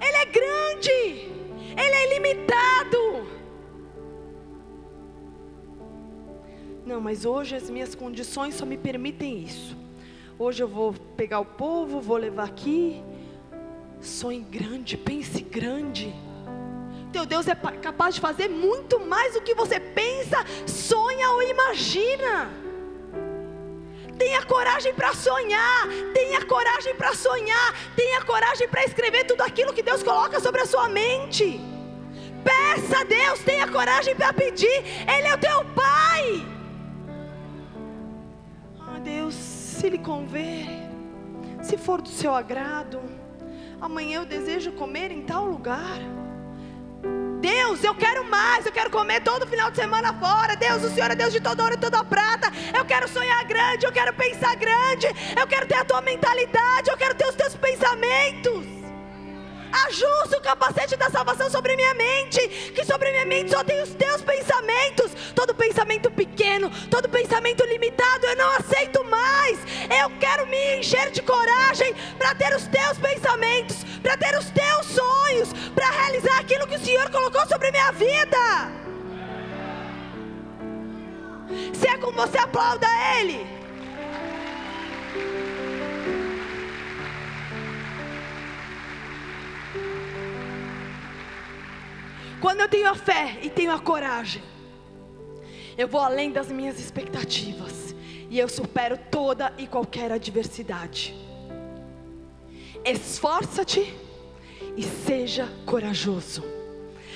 [0.00, 3.28] Ele é grande, Ele é ilimitado.
[6.84, 9.83] Não, mas hoje as minhas condições só me permitem isso.
[10.36, 13.00] Hoje eu vou pegar o povo, vou levar aqui.
[14.00, 16.12] Sonhe grande, pense grande.
[17.12, 22.50] Teu Deus é capaz de fazer muito mais do que você pensa, sonha ou imagina.
[24.18, 29.82] Tenha coragem para sonhar, tenha coragem para sonhar, tenha coragem para escrever tudo aquilo que
[29.82, 31.60] Deus coloca sobre a sua mente.
[32.42, 34.82] Peça a Deus, tenha coragem para pedir,
[35.16, 36.46] Ele é o teu Pai.
[38.80, 39.53] Ah, Deus,
[39.84, 40.66] se lhe conver,
[41.62, 43.02] se for do seu agrado,
[43.78, 45.98] amanhã eu desejo comer em tal lugar.
[47.38, 50.56] Deus, eu quero mais, eu quero comer todo final de semana fora.
[50.56, 52.50] Deus, o Senhor é Deus de toda ouro e toda prata.
[52.74, 55.06] Eu quero sonhar grande, eu quero pensar grande,
[55.38, 58.73] eu quero ter a tua mentalidade, eu quero ter os teus pensamentos.
[59.86, 62.40] Ajusta o capacete da salvação sobre minha mente,
[62.72, 65.10] que sobre minha mente só tem os teus pensamentos.
[65.34, 69.58] Todo pensamento pequeno, todo pensamento limitado, eu não aceito mais.
[70.00, 74.86] Eu quero me encher de coragem para ter os teus pensamentos, para ter os teus
[74.86, 78.72] sonhos, para realizar aquilo que o Senhor colocou sobre minha vida.
[81.74, 82.86] Se é com você, aplauda
[83.18, 83.53] Ele.
[92.44, 94.42] Quando eu tenho a fé e tenho a coragem,
[95.78, 97.94] eu vou além das minhas expectativas
[98.28, 101.14] e eu supero toda e qualquer adversidade.
[102.84, 103.90] Esforça-te
[104.76, 106.44] e seja corajoso.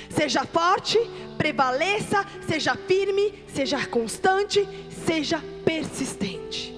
[0.09, 0.99] Seja forte,
[1.37, 4.67] prevaleça, seja firme, seja constante,
[5.05, 6.75] seja persistente.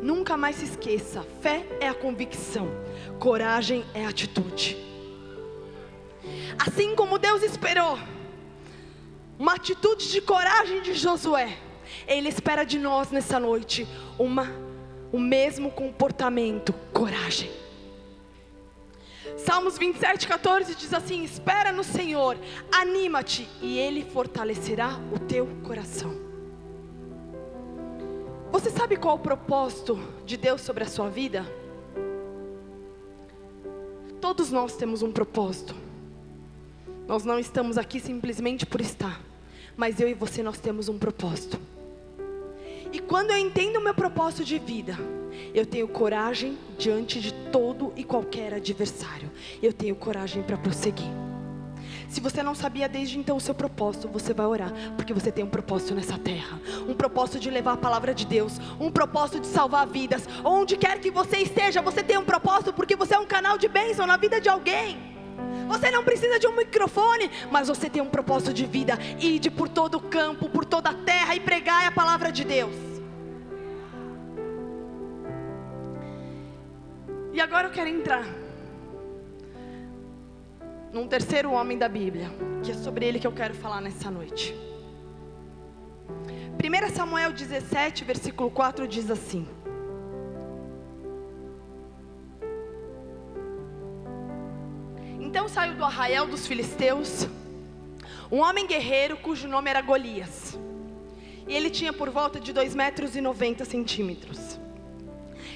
[0.00, 2.68] Nunca mais se esqueça: fé é a convicção,
[3.18, 4.93] coragem é a atitude.
[6.58, 7.98] Assim como Deus esperou
[9.38, 11.58] uma atitude de coragem de Josué,
[12.06, 13.86] Ele espera de nós nessa noite
[14.18, 14.50] uma,
[15.12, 17.50] o mesmo comportamento, coragem.
[19.36, 22.38] Salmos 27, 14 diz assim: Espera no Senhor,
[22.72, 26.14] anima-te, e Ele fortalecerá o teu coração.
[28.52, 31.44] Você sabe qual o propósito de Deus sobre a sua vida?
[34.20, 35.83] Todos nós temos um propósito.
[37.06, 39.20] Nós não estamos aqui simplesmente por estar,
[39.76, 41.60] mas eu e você nós temos um propósito.
[42.92, 44.96] E quando eu entendo o meu propósito de vida,
[45.52, 49.30] eu tenho coragem diante de todo e qualquer adversário.
[49.62, 51.10] Eu tenho coragem para prosseguir.
[52.08, 55.44] Se você não sabia desde então o seu propósito, você vai orar, porque você tem
[55.44, 59.48] um propósito nessa terra, um propósito de levar a palavra de Deus, um propósito de
[59.48, 60.28] salvar vidas.
[60.44, 63.66] Onde quer que você esteja, você tem um propósito, porque você é um canal de
[63.66, 65.14] bênção na vida de alguém.
[65.68, 68.98] Você não precisa de um microfone, mas você tem um propósito de vida.
[69.18, 72.74] Ide por todo o campo, por toda a terra e pregai a palavra de Deus.
[77.32, 78.24] E agora eu quero entrar
[80.92, 82.30] num terceiro homem da Bíblia,
[82.62, 84.54] que é sobre ele que eu quero falar nessa noite.
[86.64, 89.48] 1 Samuel 17, versículo 4 diz assim:
[95.34, 97.26] Então saiu do arraial dos filisteus
[98.30, 100.56] um homem guerreiro cujo nome era Golias.
[101.48, 104.60] E ele tinha por volta de 2 metros e 90 centímetros.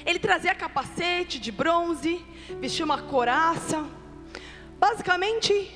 [0.05, 2.21] Ele trazia capacete de bronze,
[2.59, 3.87] vestia uma coraça.
[4.77, 5.71] Basicamente,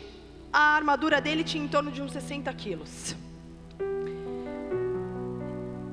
[0.51, 3.15] a armadura dele tinha em torno de uns 60 quilos.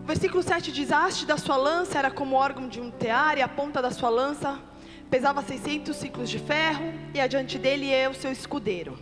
[0.03, 2.90] O versículo 7 diz: A haste da sua lança era como o órgão de um
[2.90, 4.61] tear, e a ponta da sua lança
[5.11, 8.96] pesava 600 ciclos de ferro, e adiante dele é o seu escudeiro.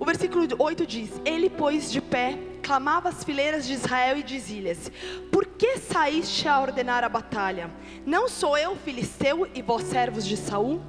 [0.00, 4.90] O versículo 8 diz: Ele, pois, de pé, clamava às fileiras de Israel e dizia-lhes:
[5.30, 7.70] Por que saíste a ordenar a batalha?
[8.04, 10.82] Não sou eu filisteu e vós servos de Saul?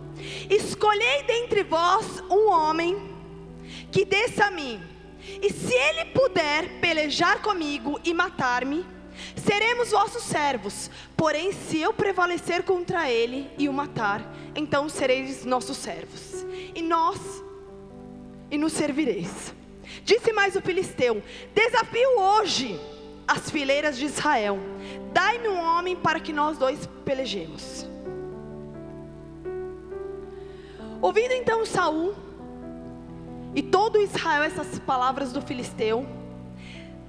[0.50, 2.98] Escolhei dentre vós um homem
[3.92, 4.82] que desça a mim,
[5.42, 8.84] e se ele puder pelejar comigo e matar-me,
[9.46, 14.22] Seremos vossos servos, porém, se eu prevalecer contra ele e o matar,
[14.56, 17.20] então sereis nossos servos, e nós,
[18.50, 19.54] e nos servireis.
[20.06, 21.22] Disse mais o filisteu:
[21.54, 22.80] Desafio hoje
[23.28, 24.60] as fileiras de Israel,
[25.12, 27.86] dai-me um homem para que nós dois pelejemos.
[31.02, 32.16] Ouvindo então Saul
[33.54, 36.08] e todo Israel essas palavras do filisteu,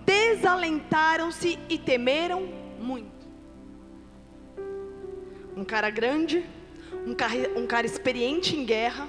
[0.05, 3.13] desalentaram-se e temeram muito.
[5.57, 6.45] Um cara grande,
[7.07, 9.09] um cara, um cara experiente em guerra,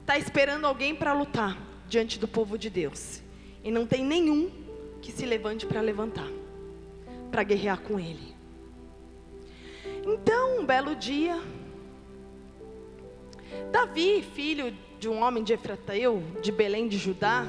[0.00, 3.22] está esperando alguém para lutar diante do povo de Deus.
[3.62, 4.50] E não tem nenhum
[5.00, 6.28] que se levante para levantar,
[7.30, 8.34] para guerrear com ele.
[10.06, 11.40] Então, um belo dia,
[13.72, 17.46] Davi, filho de um homem de Efrateu, de Belém de Judá,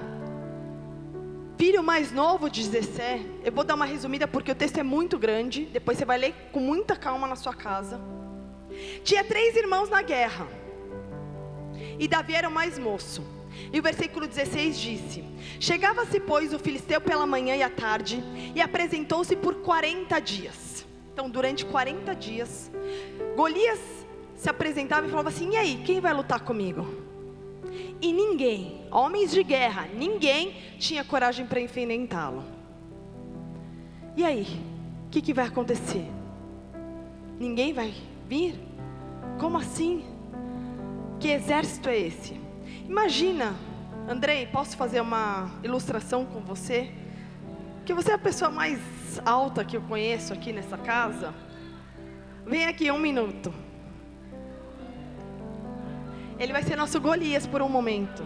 [1.58, 5.18] filho mais novo de Zessé, eu vou dar uma resumida porque o texto é muito
[5.18, 8.00] grande, depois você vai ler com muita calma na sua casa.
[9.04, 10.48] Tinha três irmãos na guerra,
[11.98, 13.24] e Davi era o mais moço.
[13.72, 15.24] E o versículo 16 disse:
[15.60, 18.22] Chegava-se, pois, o filisteu pela manhã e à tarde,
[18.54, 20.86] e apresentou-se por 40 dias.
[21.13, 22.70] Então, durante 40 dias,
[23.38, 23.80] Golias
[24.36, 27.05] se apresentava e falava assim: E aí, quem vai lutar comigo?
[28.01, 32.43] E ninguém, homens de guerra, ninguém tinha coragem para enfrentá-lo.
[34.15, 34.47] E aí,
[35.07, 36.05] o que, que vai acontecer?
[37.39, 37.93] Ninguém vai
[38.27, 38.55] vir?
[39.39, 40.05] Como assim?
[41.19, 42.39] Que exército é esse?
[42.88, 43.55] Imagina,
[44.07, 46.91] Andrei, posso fazer uma ilustração com você?
[47.85, 48.79] Que você é a pessoa mais
[49.25, 51.33] alta que eu conheço aqui nessa casa.
[52.45, 53.53] Vem aqui um minuto.
[56.38, 58.24] Ele vai ser nosso Golias por um momento.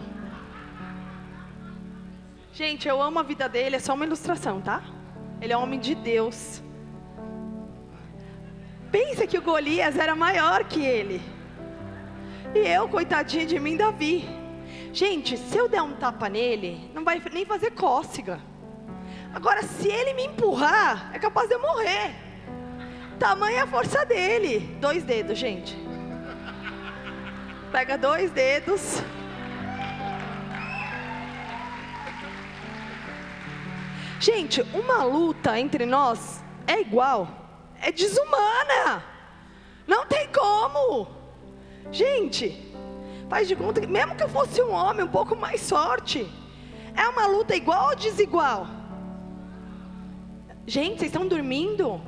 [2.52, 4.82] Gente, eu amo a vida dele, é só uma ilustração, tá?
[5.40, 6.62] Ele é um homem de Deus.
[8.90, 11.22] Pensa que o Golias era maior que ele.
[12.54, 14.28] E eu, coitadinho de mim, Davi.
[14.92, 18.40] Gente, se eu der um tapa nele, não vai nem fazer cócega.
[19.32, 22.12] Agora, se ele me empurrar, é capaz de eu morrer.
[23.18, 24.76] Tamanha a força dele.
[24.80, 25.76] Dois dedos, gente.
[27.70, 29.00] Pega dois dedos.
[34.18, 37.28] Gente, uma luta entre nós é igual,
[37.80, 39.04] é desumana.
[39.86, 41.08] Não tem como.
[41.92, 42.74] Gente,
[43.28, 46.28] faz de conta que mesmo que eu fosse um homem um pouco mais forte,
[46.94, 48.66] é uma luta igual ou desigual?
[50.66, 52.00] Gente, vocês estão dormindo?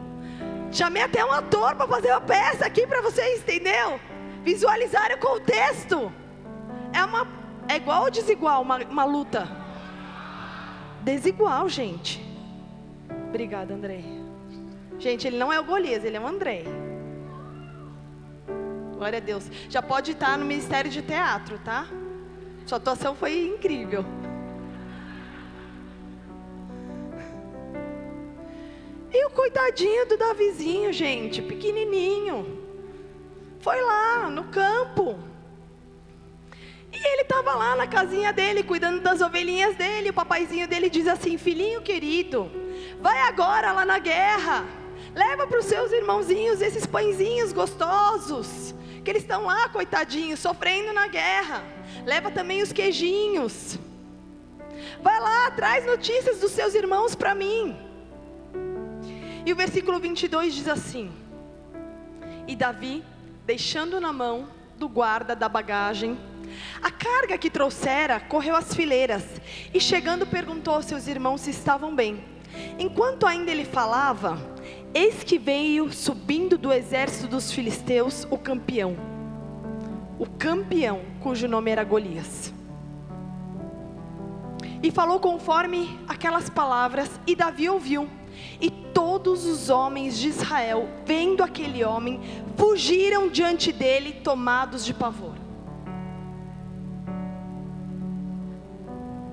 [0.73, 3.99] Chamei até um ator para fazer uma peça aqui para vocês, entendeu?
[4.43, 6.13] Visualizar o contexto.
[6.93, 7.27] É, uma,
[7.69, 9.49] é igual ou desigual uma, uma luta?
[11.03, 12.25] Desigual, gente.
[13.29, 14.05] Obrigada, Andrei.
[14.99, 16.65] Gente, ele não é o Golias, ele é o Andrei.
[18.95, 19.51] Glória a Deus.
[19.69, 21.87] Já pode estar no Ministério de Teatro, tá?
[22.67, 24.05] Sua atuação foi incrível.
[29.13, 32.62] E o coitadinho do Davizinho, gente, pequenininho.
[33.63, 35.17] Foi lá, no campo.
[37.21, 40.11] estava lá na casinha dele, cuidando das ovelhinhas dele.
[40.11, 42.51] O papaizinho dele diz assim: Filhinho querido,
[43.01, 44.65] vai agora lá na guerra.
[45.15, 51.07] Leva para os seus irmãozinhos esses pãezinhos gostosos, que eles estão lá, coitadinhos, sofrendo na
[51.07, 51.63] guerra.
[52.05, 53.79] Leva também os queijinhos.
[55.01, 57.77] Vai lá, traz notícias dos seus irmãos para mim.
[59.47, 61.13] E o versículo 22 diz assim:
[62.49, 63.05] E Davi,
[63.45, 66.19] deixando na mão do guarda da bagagem,
[66.83, 69.25] a carga que trouxera, correu às fileiras
[69.73, 72.25] e, chegando, perguntou aos seus irmãos se estavam bem.
[72.79, 74.39] Enquanto ainda ele falava,
[74.93, 78.97] eis que veio subindo do exército dos filisteus o campeão,
[80.19, 82.53] o campeão cujo nome era Golias.
[84.83, 88.09] E falou conforme aquelas palavras, e Davi ouviu.
[88.61, 92.21] E todos os homens de Israel, vendo aquele homem,
[92.57, 95.35] fugiram diante dele, tomados de pavor.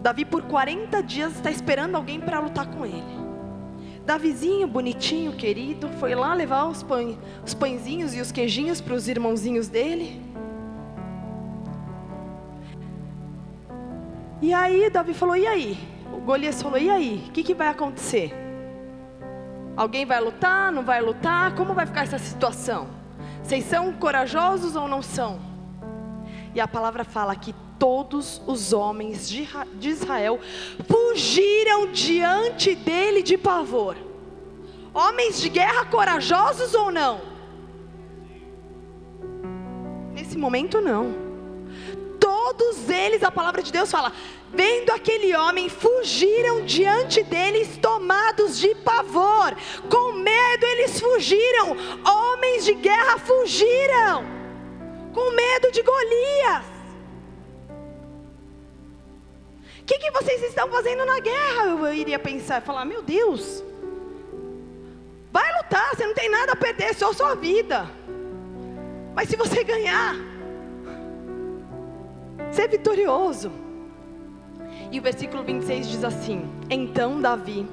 [0.02, 3.20] Davi, por 40 dias, está esperando alguém para lutar com ele.
[4.06, 9.08] Davizinho, bonitinho, querido, foi lá levar os, pães, os pãezinhos e os queijinhos para os
[9.08, 10.20] irmãozinhos dele.
[14.41, 15.78] E aí, Davi falou: e aí?
[16.12, 17.26] O Golias falou: e aí?
[17.28, 18.49] O que, que vai acontecer?
[19.80, 20.74] Alguém vai lutar?
[20.74, 21.56] Não vai lutar?
[21.56, 22.90] Como vai ficar essa situação?
[23.42, 25.40] Vocês são corajosos ou não são?
[26.54, 29.48] E a palavra fala que todos os homens de
[29.90, 30.38] Israel
[30.86, 33.96] fugiram diante dele de pavor.
[34.94, 37.22] Homens de guerra corajosos ou não?
[40.14, 41.30] Nesse momento, não
[42.60, 44.12] todos eles, a palavra de Deus fala,
[44.54, 49.56] vendo aquele homem, fugiram diante deles, tomados de pavor,
[49.89, 51.76] com medo eles fugiram,
[52.06, 54.24] homens de guerra fugiram,
[55.14, 56.66] com medo de Golias.
[59.82, 61.64] O que, que vocês estão fazendo na guerra?
[61.66, 63.64] Eu iria pensar, falar, meu Deus,
[65.32, 67.89] vai lutar, você não tem nada a perder, só sua vida.
[69.16, 70.16] Mas se você ganhar,
[72.52, 73.68] ser vitorioso.
[74.92, 77.68] E o versículo 26 diz assim: Então Davi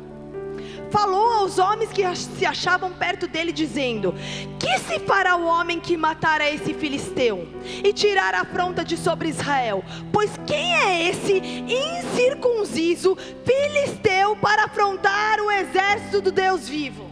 [0.91, 4.15] falou aos homens que se achavam perto dele, dizendo:
[4.59, 8.97] Que se fará o homem que matar a esse filisteu e tirar a afronta de
[8.97, 9.83] sobre Israel?
[10.13, 17.07] Pois quem é esse incircunciso filisteu para afrontar o exército do Deus vivo?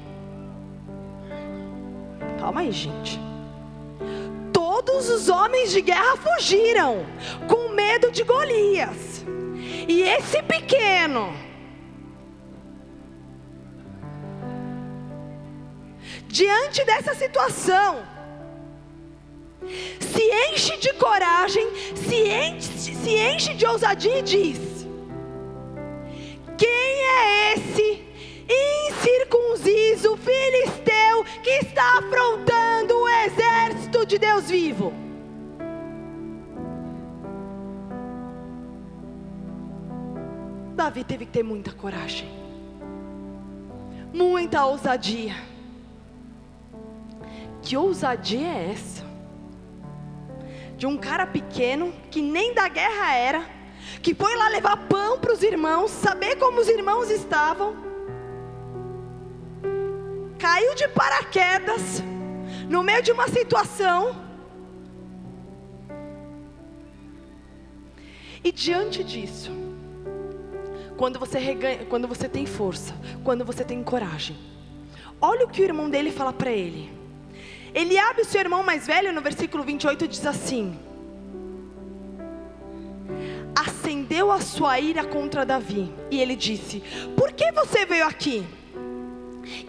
[2.38, 3.18] Calma aí, gente
[4.52, 7.04] todos os homens de guerra fugiram,
[7.48, 9.23] com medo de Golias.
[9.86, 11.34] E esse pequeno,
[16.26, 18.02] diante dessa situação,
[20.00, 24.86] se enche de coragem, se enche, se enche de ousadia e diz:
[26.56, 28.04] Quem é esse
[28.88, 35.04] incircunciso filisteu que está afrontando o exército de Deus vivo.
[40.74, 42.28] Davi teve que ter muita coragem,
[44.12, 45.34] muita ousadia.
[47.62, 49.04] Que ousadia é essa?
[50.76, 53.46] De um cara pequeno que nem da guerra era,
[54.02, 57.94] que foi lá levar pão para os irmãos, saber como os irmãos estavam
[60.44, 62.02] caiu de paraquedas
[62.68, 64.14] no meio de uma situação.
[68.42, 69.50] E diante disso,
[70.96, 74.36] quando você, reganha, quando você tem força, quando você tem coragem,
[75.20, 76.92] olha o que o irmão dele fala para ele.
[77.74, 80.78] Ele abre o seu irmão mais velho, no versículo 28, diz assim:
[83.54, 86.82] Acendeu a sua ira contra Davi, e ele disse:
[87.16, 88.46] Por que você veio aqui?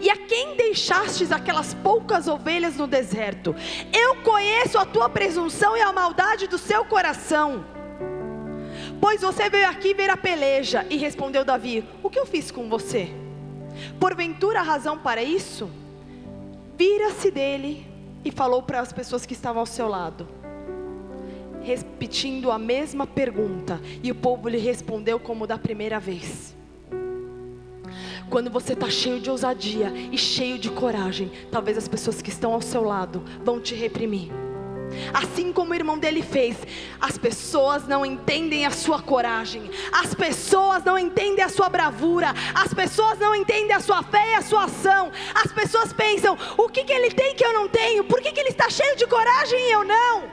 [0.00, 3.54] E a quem deixastes aquelas poucas ovelhas no deserto?
[3.92, 7.75] Eu conheço a tua presunção e a maldade do seu coração.
[9.00, 10.86] Pois você veio aqui ver a peleja.
[10.88, 13.10] E respondeu Davi: O que eu fiz com você?
[14.00, 15.70] Porventura a razão para isso?
[16.76, 17.86] Vira-se dele
[18.24, 20.26] e falou para as pessoas que estavam ao seu lado,
[21.62, 23.80] repetindo a mesma pergunta.
[24.02, 26.54] E o povo lhe respondeu como da primeira vez.
[28.28, 32.52] Quando você está cheio de ousadia e cheio de coragem, talvez as pessoas que estão
[32.52, 34.45] ao seu lado vão te reprimir.
[35.12, 36.56] Assim como o irmão dele fez,
[37.00, 42.72] as pessoas não entendem a sua coragem, as pessoas não entendem a sua bravura, as
[42.72, 45.10] pessoas não entendem a sua fé e a sua ação.
[45.34, 48.04] As pessoas pensam: o que, que ele tem que eu não tenho?
[48.04, 50.24] Por que, que ele está cheio de coragem e eu não?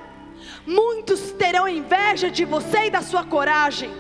[0.66, 3.92] Muitos terão inveja de você e da sua coragem.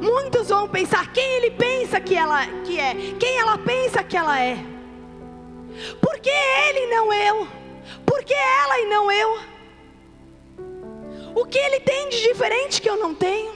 [0.00, 4.40] Muitos vão pensar quem ele pensa que ela que é, quem ela pensa que ela
[4.40, 4.56] é.
[6.00, 7.63] Por que ele não eu?
[8.04, 9.38] Por que ela e não eu?
[11.34, 13.52] O que ele tem de diferente que eu não tenho?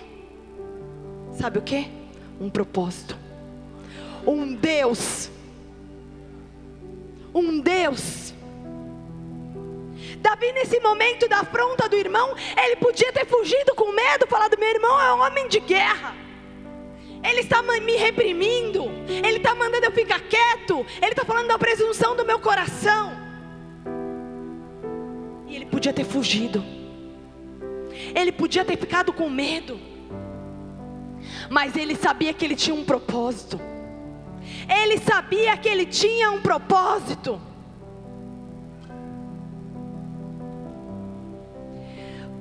[1.32, 1.88] Sabe o que?
[2.40, 3.16] Um propósito.
[4.26, 5.30] Um Deus.
[7.34, 8.34] Um Deus.
[10.20, 14.68] Davi, nesse momento da afronta do irmão, ele podia ter fugido com medo, falado: meu
[14.68, 16.14] irmão é um homem de guerra.
[17.22, 22.14] Ele está me reprimindo, Ele está mandando eu ficar quieto, Ele está falando da presunção
[22.14, 23.17] do meu coração.
[25.58, 26.64] Ele podia ter fugido,
[28.14, 29.76] ele podia ter ficado com medo,
[31.50, 33.60] mas ele sabia que ele tinha um propósito,
[34.68, 37.40] ele sabia que ele tinha um propósito.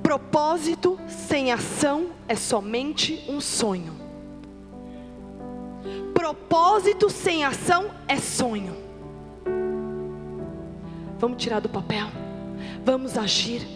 [0.00, 3.94] Propósito sem ação é somente um sonho.
[6.14, 8.76] Propósito sem ação é sonho.
[11.18, 12.27] Vamos tirar do papel.
[12.90, 13.68] Vamos agir.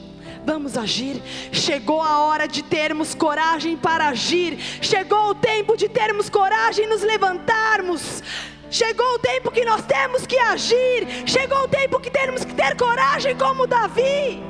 [0.42, 1.22] Vamos agir.
[1.52, 4.58] Chegou a hora de termos coragem para agir.
[4.80, 8.22] Chegou o tempo de termos coragem e nos levantarmos.
[8.70, 11.06] Chegou o tempo que nós temos que agir.
[11.26, 14.42] Chegou o tempo que temos que ter coragem como Davi.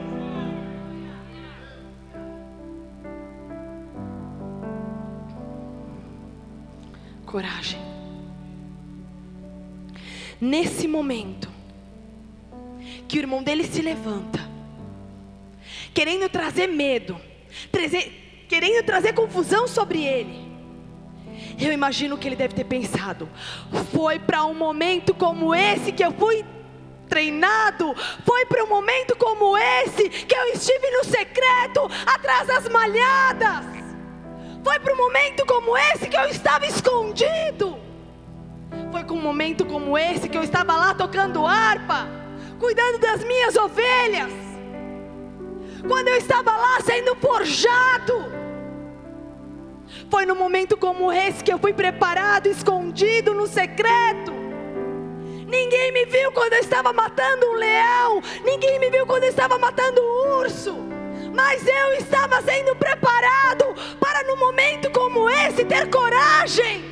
[7.27, 7.83] Coragem.
[10.41, 11.51] Nesse momento,
[13.13, 14.42] que o irmão dele se levanta,
[15.95, 17.21] querendo trazer medo,
[17.71, 20.53] trazer, querendo trazer confusão sobre ele.
[21.59, 23.29] Eu imagino que ele deve ter pensado:
[23.93, 26.45] foi para um momento como esse que eu fui
[27.09, 33.67] treinado, foi para um momento como esse que eu estive no secreto, atrás das malhadas,
[34.65, 37.79] foi para um momento como esse que eu estava escondido.
[38.91, 42.09] Foi com um momento como esse que eu estava lá tocando harpa,
[42.59, 44.52] cuidando das minhas ovelhas.
[45.87, 48.43] Quando eu estava lá sendo forjado.
[50.11, 54.33] Foi num momento como esse que eu fui preparado, escondido no secreto.
[55.47, 58.23] Ninguém me viu quando eu estava matando um leão.
[58.45, 60.75] Ninguém me viu quando eu estava matando um urso.
[61.35, 63.65] Mas eu estava sendo preparado
[64.01, 66.85] para, num momento como esse, ter coragem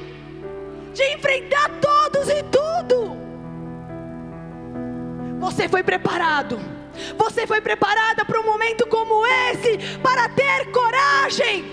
[0.92, 3.16] de enfrentar todos e tudo.
[5.40, 6.79] Você foi preparado.
[7.16, 11.64] Você foi preparada para um momento como esse para ter coragem.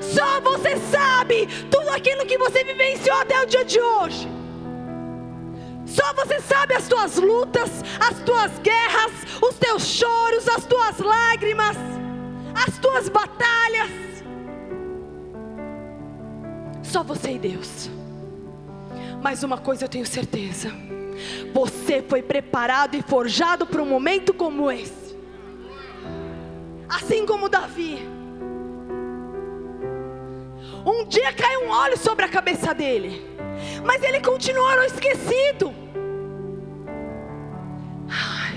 [0.00, 4.28] Só você sabe tudo aquilo que você vivenciou até o dia de hoje.
[5.86, 11.76] Só você sabe as tuas lutas, as tuas guerras, os teus choros, as tuas lágrimas,
[12.54, 13.90] as tuas batalhas.
[16.82, 17.90] Só você e Deus.
[19.22, 20.72] Mas uma coisa eu tenho certeza:
[21.52, 25.16] você foi preparado e forjado para um momento como esse.
[26.88, 28.08] Assim como Davi.
[30.84, 33.22] Um dia caiu um óleo sobre a cabeça dele,
[33.84, 35.74] mas ele continuou esquecido.
[38.08, 38.54] Ai,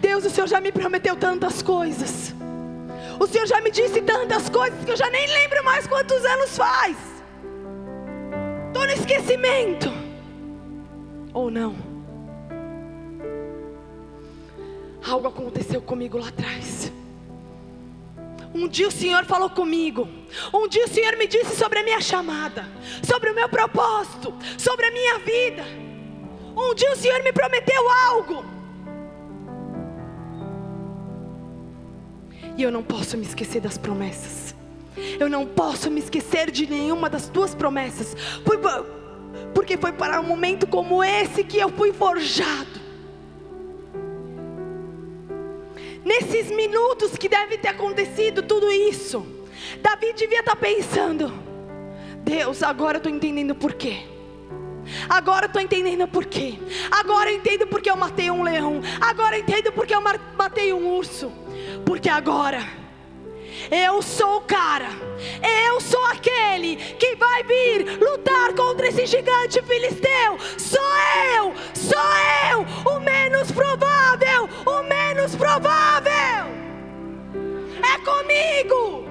[0.00, 2.34] Deus, o Senhor já me prometeu tantas coisas.
[3.18, 6.56] O Senhor já me disse tantas coisas que eu já nem lembro mais quantos anos
[6.56, 7.16] faz
[8.76, 10.05] estou no esquecimento.
[11.36, 11.76] Ou não?
[15.06, 16.90] Algo aconteceu comigo lá atrás.
[18.54, 20.08] Um dia o Senhor falou comigo.
[20.54, 22.64] Um dia o Senhor me disse sobre a minha chamada,
[23.04, 25.62] sobre o meu propósito, sobre a minha vida.
[26.56, 28.42] Um dia o Senhor me prometeu algo.
[32.56, 34.54] E eu não posso me esquecer das promessas.
[35.20, 38.16] Eu não posso me esquecer de nenhuma das tuas promessas,
[39.56, 42.78] porque foi para um momento como esse que eu fui forjado.
[46.04, 49.26] Nesses minutos que deve ter acontecido tudo isso,
[49.80, 51.32] Davi devia estar pensando:
[52.18, 54.00] Deus, agora eu estou entendendo por quê.
[55.08, 56.58] Agora eu estou entendendo por quê.
[56.90, 58.82] Agora eu entendo porque eu matei um leão.
[59.00, 61.32] Agora eu entendo porque eu matei um urso.
[61.86, 62.62] Porque agora
[63.70, 64.88] eu sou o cara,
[65.66, 70.38] eu sou aquele que vai vir lutar contra esse gigante filisteu.
[70.58, 70.80] Sou
[71.34, 71.98] eu, sou
[72.52, 76.46] eu, o menos provável, o menos provável.
[77.82, 79.06] É comigo.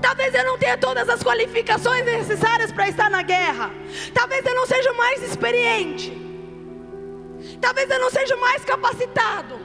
[0.00, 3.70] Talvez eu não tenha todas as qualificações necessárias para estar na guerra.
[4.12, 6.12] Talvez eu não seja mais experiente.
[7.60, 9.63] Talvez eu não seja mais capacitado.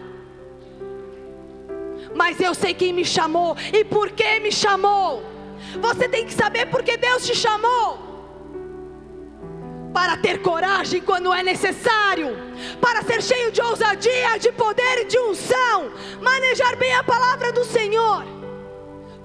[2.15, 5.23] Mas eu sei quem me chamou e por que me chamou.
[5.81, 8.07] Você tem que saber por que Deus te chamou.
[9.93, 12.37] Para ter coragem quando é necessário,
[12.79, 15.91] para ser cheio de ousadia, de poder e de unção,
[16.21, 18.23] manejar bem a palavra do Senhor.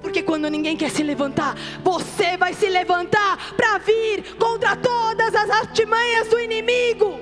[0.00, 5.48] Porque quando ninguém quer se levantar, você vai se levantar para vir contra todas as
[5.48, 7.18] artimanhas do inimigo.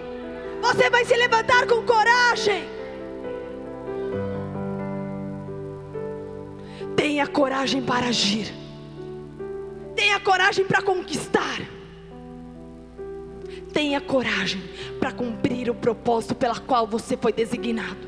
[0.60, 2.81] Você vai se levantar com coragem.
[7.02, 8.54] Tenha coragem para agir.
[9.96, 11.60] Tenha coragem para conquistar.
[13.72, 14.62] Tenha coragem
[15.00, 18.06] para cumprir o propósito pela qual você foi designado.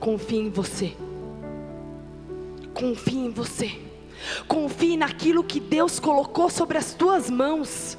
[0.00, 0.96] Confie em você.
[2.74, 3.70] Confie em você.
[4.48, 7.96] Confie naquilo que Deus colocou sobre as tuas mãos.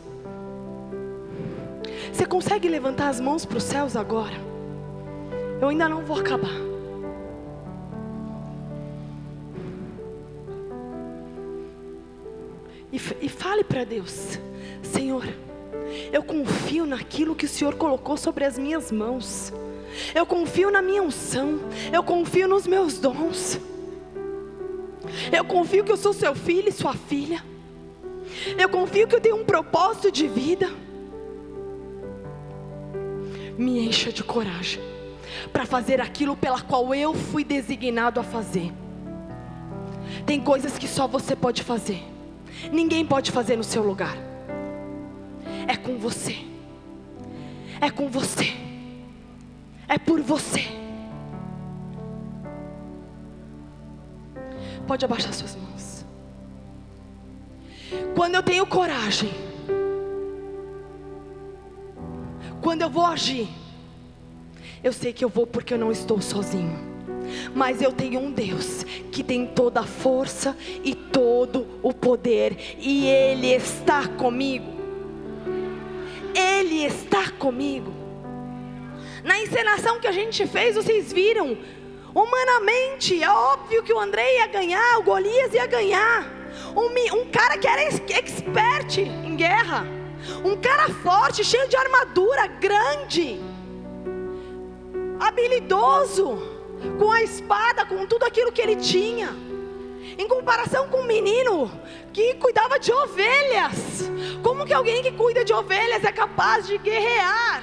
[2.11, 4.35] Você consegue levantar as mãos para os céus agora?
[5.61, 6.53] Eu ainda não vou acabar.
[12.91, 14.39] E, e fale para Deus:
[14.83, 15.25] Senhor,
[16.11, 19.53] eu confio naquilo que o Senhor colocou sobre as minhas mãos.
[20.13, 21.59] Eu confio na minha unção.
[21.93, 23.59] Eu confio nos meus dons.
[25.31, 27.43] Eu confio que eu sou seu filho e sua filha.
[28.57, 30.69] Eu confio que eu tenho um propósito de vida.
[33.57, 34.81] Me encha de coragem
[35.51, 38.71] para fazer aquilo pela qual eu fui designado a fazer.
[40.25, 42.03] Tem coisas que só você pode fazer.
[42.71, 44.17] Ninguém pode fazer no seu lugar.
[45.67, 46.37] É com você.
[47.79, 48.53] É com você.
[49.87, 50.84] É por você.
[54.87, 56.05] Pode abaixar suas mãos.
[58.15, 59.33] Quando eu tenho coragem,
[62.61, 63.47] quando eu vou agir,
[64.83, 66.95] eu sei que eu vou porque eu não estou sozinho.
[67.53, 73.07] Mas eu tenho um Deus que tem toda a força e todo o poder, e
[73.07, 74.71] Ele está comigo.
[76.35, 77.91] Ele está comigo.
[79.23, 81.57] Na encenação que a gente fez, vocês viram
[82.15, 86.25] Humanamente, é óbvio que o André ia ganhar, o Golias ia ganhar.
[86.73, 89.85] Um, um cara que era expert em guerra.
[90.41, 93.41] Um cara forte, cheio de armadura, grande.
[95.19, 96.55] Habilidoso.
[96.97, 99.35] Com a espada, com tudo aquilo que ele tinha.
[100.17, 101.69] Em comparação com um menino
[102.13, 104.09] que cuidava de ovelhas.
[104.41, 107.61] Como que alguém que cuida de ovelhas é capaz de guerrear?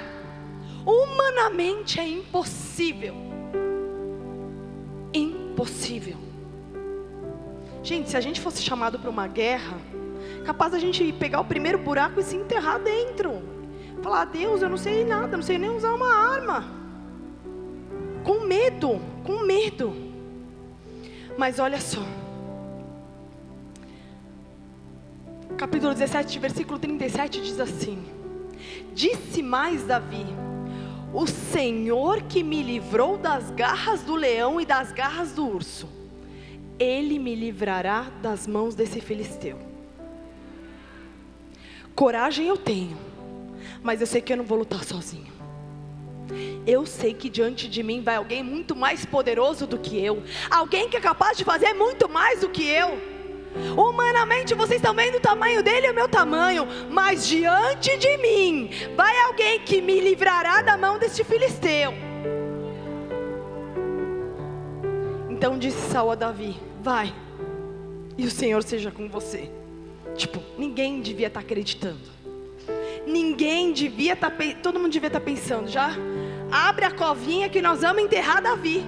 [0.85, 3.32] Humanamente é impossível
[5.63, 6.17] impossível.
[7.83, 9.79] Gente, se a gente fosse chamado para uma guerra,
[10.45, 13.43] capaz a gente pegar o primeiro buraco e se enterrar dentro.
[14.03, 16.65] Falar, Deus, eu não sei nada, não sei nem usar uma arma.
[18.25, 19.95] Com medo, com medo.
[21.39, 22.03] Mas olha só.
[25.57, 28.03] Capítulo 17, versículo 37 diz assim:
[28.95, 30.27] Disse mais Davi:
[31.13, 35.89] o Senhor que me livrou das garras do leão e das garras do urso,
[36.79, 39.59] Ele me livrará das mãos desse filisteu.
[41.95, 42.97] Coragem eu tenho,
[43.83, 45.31] mas eu sei que eu não vou lutar sozinho.
[46.67, 50.89] Eu sei que diante de mim vai alguém muito mais poderoso do que eu, alguém
[50.89, 53.12] que é capaz de fazer muito mais do que eu.
[53.77, 58.71] Humanamente vocês estão vendo o tamanho dele e o meu tamanho, mas diante de mim
[58.97, 61.93] vai alguém que me livrará da mão deste filisteu.
[65.29, 67.13] Então disse Saul a Davi: Vai,
[68.17, 69.51] e o Senhor seja com você.
[70.15, 72.13] Tipo, ninguém devia estar tá acreditando.
[73.07, 75.97] Ninguém devia estar, tá, todo mundo devia estar tá pensando, já
[76.51, 78.85] abre a covinha que nós vamos enterrar Davi.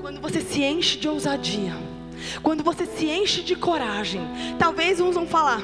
[0.00, 1.74] Quando você se enche de ousadia,
[2.42, 4.22] quando você se enche de coragem,
[4.58, 5.62] talvez uns vão falar: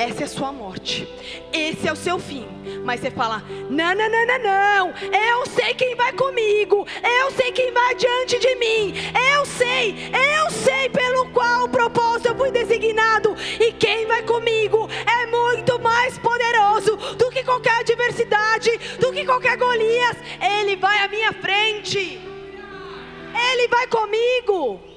[0.00, 1.06] essa é a sua morte,
[1.52, 2.46] esse é o seu fim.
[2.84, 6.86] Mas você fala: não, não, não, não, não, eu sei quem vai comigo,
[7.20, 8.94] eu sei quem vai diante de mim,
[9.34, 15.26] eu sei, eu sei pelo qual propósito eu fui designado, e quem vai comigo é
[15.26, 21.32] muito mais poderoso do que qualquer adversidade, do que qualquer Golias, ele vai à minha
[21.34, 22.20] frente,
[23.34, 24.89] ele vai comigo.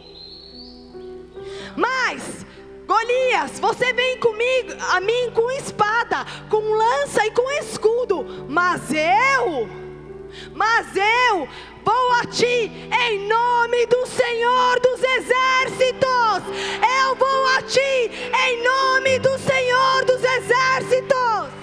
[1.75, 2.45] Mas,
[2.85, 9.67] Golias, você vem comigo, a mim com espada, com lança e com escudo, mas eu,
[10.53, 11.47] mas eu
[11.83, 12.71] vou a ti
[13.09, 16.43] em nome do Senhor dos Exércitos.
[16.99, 21.53] Eu vou a ti em nome do Senhor dos Exércitos.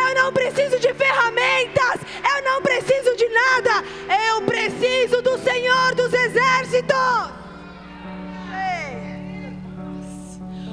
[0.00, 2.00] Eu não preciso de ferramentas,
[2.34, 3.84] eu não preciso de nada,
[4.30, 7.39] eu preciso do Senhor dos Exércitos.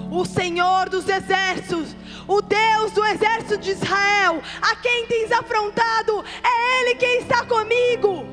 [0.09, 1.95] O Senhor dos Exércitos
[2.27, 8.25] o Deus do exército de Israel, a quem tens afrontado, é Ele quem está comigo.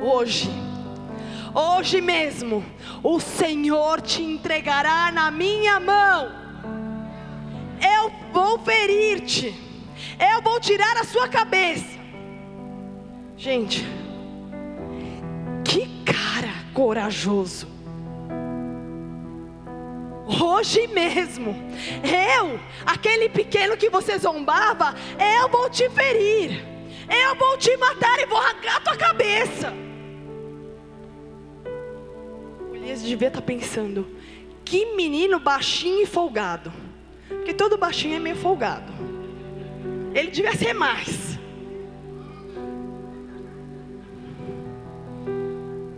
[0.00, 0.50] Hoje,
[1.54, 2.64] hoje mesmo,
[3.02, 6.28] o Senhor te entregará na minha mão.
[7.80, 9.54] Eu vou ferir-te,
[10.18, 11.98] eu vou tirar a sua cabeça.
[13.36, 13.86] Gente,
[15.64, 17.77] que cara corajoso
[20.28, 21.54] hoje mesmo,
[22.04, 24.94] eu, aquele pequeno que você zombava,
[25.40, 26.62] eu vou te ferir,
[27.08, 29.72] eu vou te matar e vou arrancar tua cabeça.
[32.74, 34.06] Elias devia estar tá pensando,
[34.64, 36.70] que menino baixinho e folgado,
[37.28, 38.92] porque todo baixinho é meio folgado,
[40.14, 41.38] ele devia ser mais.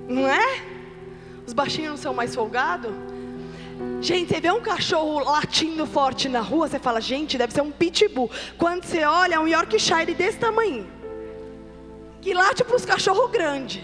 [0.08, 0.62] Não é?
[1.46, 3.09] Os baixinhos não são mais folgados?
[4.00, 7.70] Gente, você vê um cachorro latindo forte na rua, você fala, gente, deve ser um
[7.70, 8.30] pitbull.
[8.56, 10.86] Quando você olha, é um Yorkshire desse tamanho.
[12.20, 13.82] Que late para os cachorros grandes.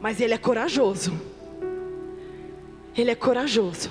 [0.00, 1.12] Mas ele é corajoso.
[2.96, 3.90] Ele é corajoso.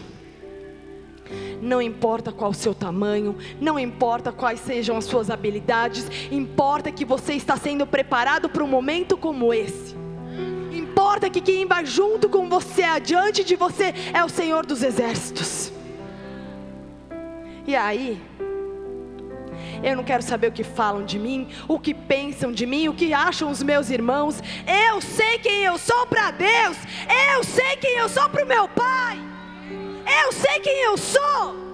[1.62, 7.04] Não importa qual o seu tamanho, não importa quais sejam as suas habilidades, importa que
[7.04, 10.07] você está sendo preparado para um momento como esse
[10.98, 15.72] importa que quem vai junto com você, adiante de você, é o Senhor dos Exércitos.
[17.68, 18.20] E aí,
[19.84, 22.96] eu não quero saber o que falam de mim, o que pensam de mim, o
[22.96, 24.42] que acham os meus irmãos.
[24.66, 26.78] Eu sei quem eu sou para Deus,
[27.36, 29.20] eu sei quem eu sou para o meu Pai,
[30.24, 31.67] eu sei quem eu sou.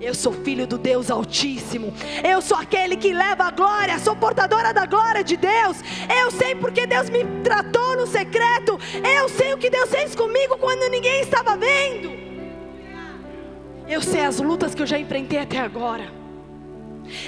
[0.00, 1.92] Eu sou filho do Deus Altíssimo.
[2.28, 5.78] Eu sou aquele que leva a glória, sou portadora da glória de Deus.
[6.22, 8.78] Eu sei porque Deus me tratou no secreto.
[9.18, 12.12] Eu sei o que Deus fez comigo quando ninguém estava vendo.
[13.88, 16.12] Eu sei as lutas que eu já enfrentei até agora.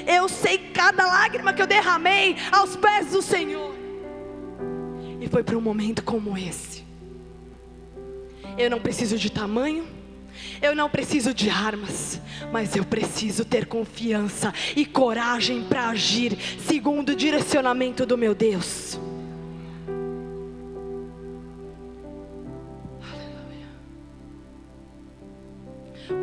[0.06, 3.74] Eu sei cada lágrima que eu derramei aos pés do Senhor.
[5.20, 6.84] E foi para um momento como esse.
[8.58, 9.95] Eu não preciso de tamanho.
[10.66, 17.10] Eu não preciso de armas, mas eu preciso ter confiança e coragem para agir segundo
[17.10, 18.98] o direcionamento do meu Deus.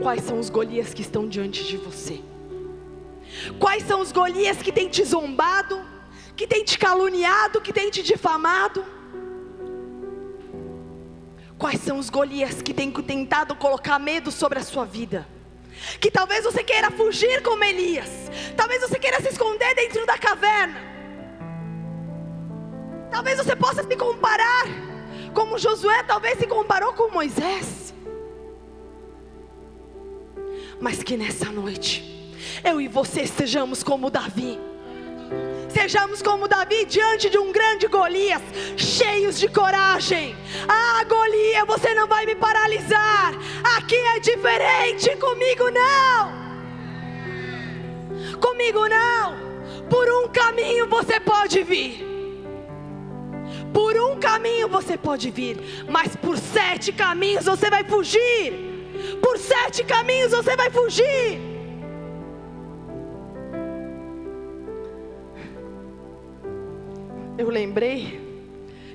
[0.01, 2.19] Quais são os Golias que estão diante de você?
[3.57, 5.79] Quais são os Golias que têm te zombado,
[6.35, 8.83] que têm te caluniado, que têm te difamado?
[11.64, 15.26] Quais são os Golias que têm tentado colocar medo sobre a sua vida?
[15.97, 18.09] Que talvez você queira fugir como Elias,
[18.57, 20.76] talvez você queira se esconder dentro da caverna,
[23.09, 24.66] talvez você possa se comparar,
[25.34, 27.93] como Josué talvez se comparou com Moisés,
[30.82, 34.59] mas que nessa noite, eu e você estejamos como Davi
[35.74, 38.41] Sejamos como Davi diante de um grande Golias,
[38.78, 40.36] cheios de coragem.
[40.67, 43.34] Ah, Golias, você não vai me paralisar.
[43.76, 46.43] Aqui é diferente, comigo não.
[48.39, 49.36] Comigo não.
[49.89, 52.05] Por um caminho você pode vir.
[53.74, 55.57] Por um caminho você pode vir,
[55.89, 58.53] mas por sete caminhos você vai fugir.
[59.21, 61.53] Por sete caminhos você vai fugir.
[67.38, 68.21] Eu lembrei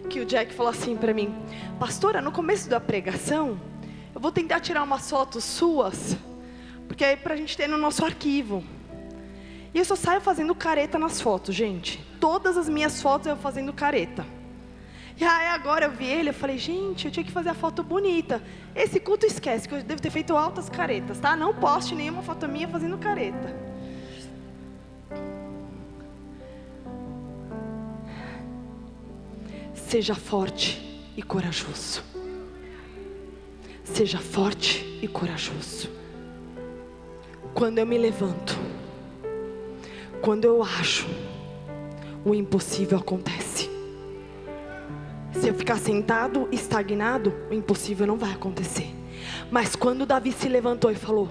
[0.09, 1.35] que o Jack falou assim para mim:
[1.79, 3.61] Pastora, no começo da pregação,
[4.15, 6.17] eu vou tentar tirar umas fotos suas,
[6.87, 8.63] porque é para a gente ter no nosso arquivo.
[9.75, 12.03] E eu só saio fazendo careta nas fotos, gente.
[12.19, 14.25] Todas as minhas fotos eu fazendo careta.
[15.21, 17.83] E aí agora eu vi ele, eu falei, gente, eu tinha que fazer a foto
[17.83, 18.43] bonita.
[18.75, 21.37] Esse culto esquece, que eu devo ter feito altas caretas, tá?
[21.37, 23.68] Não poste nenhuma foto minha fazendo careta.
[29.89, 30.79] Seja forte
[31.17, 32.05] e corajoso.
[33.83, 35.89] Seja forte e corajoso.
[37.55, 38.55] Quando eu me levanto,
[40.21, 41.07] quando eu acho,
[42.23, 43.71] o impossível acontece.
[45.33, 48.95] Se eu ficar sentado, estagnado, o impossível não vai acontecer.
[49.51, 51.31] Mas quando Davi se levantou e falou: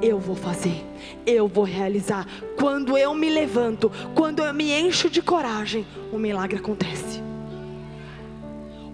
[0.00, 0.82] eu vou fazer,
[1.26, 2.26] eu vou realizar.
[2.56, 7.27] Quando eu me levanto, quando eu me encho de coragem, o milagre acontece.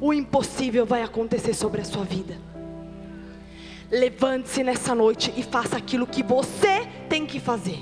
[0.04, 2.36] O impossível vai acontecer sobre a sua vida.
[3.90, 7.78] Levante-se nessa noite e faça aquilo que você tem que fazer.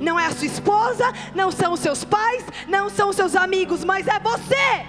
[0.00, 3.82] Não é a sua esposa, não são os seus pais, não são os seus amigos,
[3.84, 4.86] mas é você.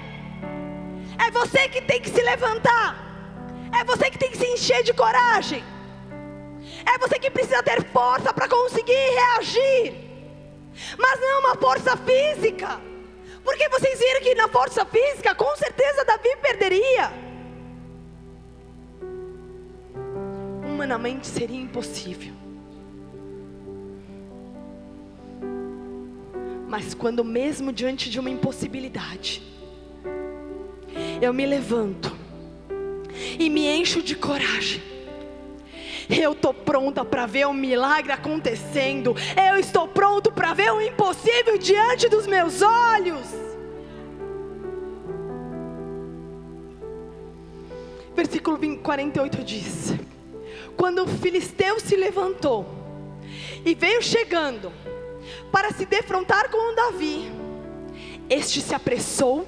[1.17, 2.95] É você que tem que se levantar.
[3.75, 5.63] É você que tem que se encher de coragem.
[6.85, 9.95] É você que precisa ter força para conseguir reagir.
[10.95, 12.90] Mas não uma força física.
[13.43, 17.11] Porque vocês viram que na força física, com certeza Davi perderia.
[20.65, 22.33] Humanamente seria impossível.
[26.67, 29.43] Mas quando mesmo diante de uma impossibilidade,
[31.21, 32.15] eu me levanto
[33.37, 34.90] e me encho de coragem.
[36.09, 39.15] Eu estou pronta para ver o milagre acontecendo.
[39.35, 43.27] Eu estou pronto para ver o impossível diante dos meus olhos.
[48.15, 49.93] Versículo 48 diz:
[50.75, 52.65] Quando o filisteu se levantou
[53.65, 54.71] e veio chegando
[55.51, 57.31] para se defrontar com Davi,
[58.29, 59.47] este se apressou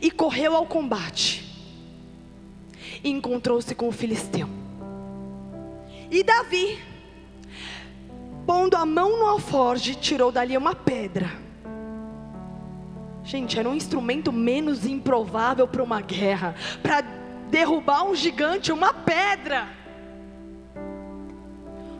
[0.00, 1.44] e correu ao combate
[3.02, 4.48] e encontrou-se com o filisteu.
[6.10, 6.78] E Davi,
[8.46, 11.30] pondo a mão no alforge, tirou dali uma pedra.
[13.22, 17.02] Gente, era um instrumento menos improvável para uma guerra, para
[17.50, 19.68] derrubar um gigante, uma pedra.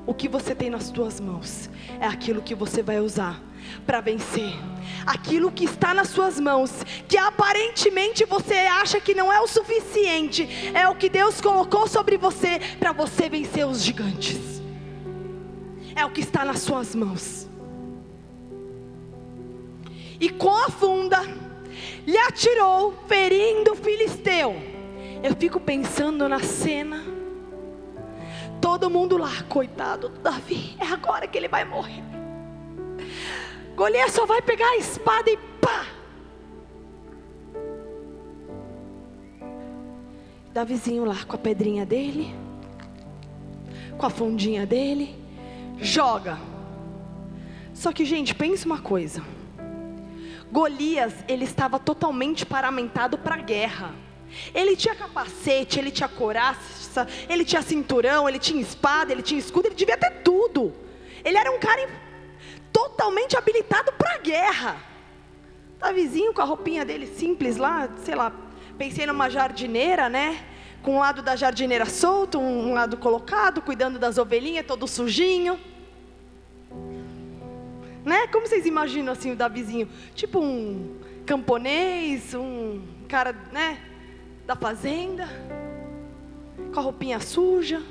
[0.07, 1.69] O que você tem nas suas mãos
[2.01, 3.43] é aquilo que você vai usar
[3.87, 4.53] para vencer.
[5.07, 6.73] Aquilo que está nas suas mãos,
[7.07, 12.17] que aparentemente você acha que não é o suficiente, é o que Deus colocou sobre
[12.17, 14.39] você para você vencer os gigantes.
[15.95, 17.49] É o que está nas suas mãos.
[20.21, 21.21] E com a funda
[22.07, 24.57] lhe atirou, ferindo o filisteu.
[25.23, 27.05] Eu fico pensando na cena.
[28.61, 32.08] Todo mundo lá, coitado do Davi, é agora que ele vai morrer.
[33.79, 35.87] Golias só vai pegar a espada e pá.
[40.53, 42.35] Davizinho lá com a pedrinha dele,
[43.97, 45.15] com a fundinha dele,
[45.79, 46.41] joga.
[47.73, 49.23] Só que, gente, pense uma coisa.
[50.51, 53.95] Golias, ele estava totalmente paramentado para a guerra.
[54.53, 59.69] Ele tinha capacete, ele tinha coraça, ele tinha cinturão, ele tinha espada, ele tinha escudo,
[59.69, 60.75] ele devia ter tudo.
[61.25, 62.08] Ele era um cara
[62.73, 64.77] totalmente habilitado para a guerra.
[65.79, 68.33] Davizinho com a roupinha dele simples lá, sei lá,
[68.77, 70.45] pensei numa jardineira, né?
[70.83, 75.59] Com um lado da jardineira solto, um lado colocado, cuidando das ovelhinhas, todo sujinho.
[78.05, 78.27] Né?
[78.29, 79.89] Como vocês imaginam assim o Davizinho?
[80.15, 80.97] Tipo um
[81.27, 83.79] camponês, um cara, né,
[84.47, 85.29] da fazenda,
[86.73, 87.83] com a roupinha suja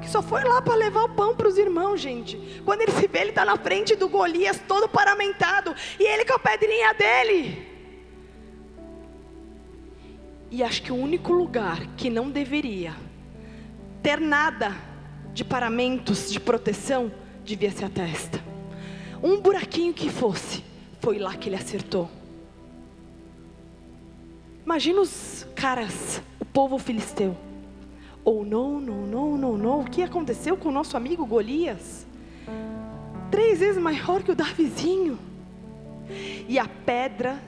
[0.00, 2.38] que só foi lá para levar o pão para os irmãos, gente.
[2.64, 6.34] Quando ele se vê, ele está na frente do Golias, todo paramentado, e ele com
[6.34, 7.66] a pedrinha dele.
[10.50, 12.94] E acho que o único lugar que não deveria
[14.02, 14.74] ter nada
[15.34, 17.12] de paramentos de proteção
[17.44, 18.42] devia ser a testa.
[19.22, 20.64] Um buraquinho que fosse,
[21.00, 22.08] foi lá que ele acertou.
[24.64, 27.36] Imagina os caras, o povo filisteu
[28.30, 29.80] Oh, não, não, não, não, não.
[29.80, 32.06] O que aconteceu com o nosso amigo Golias?
[33.30, 35.18] Três vezes maior que o Davizinho.
[36.46, 37.42] E a pedra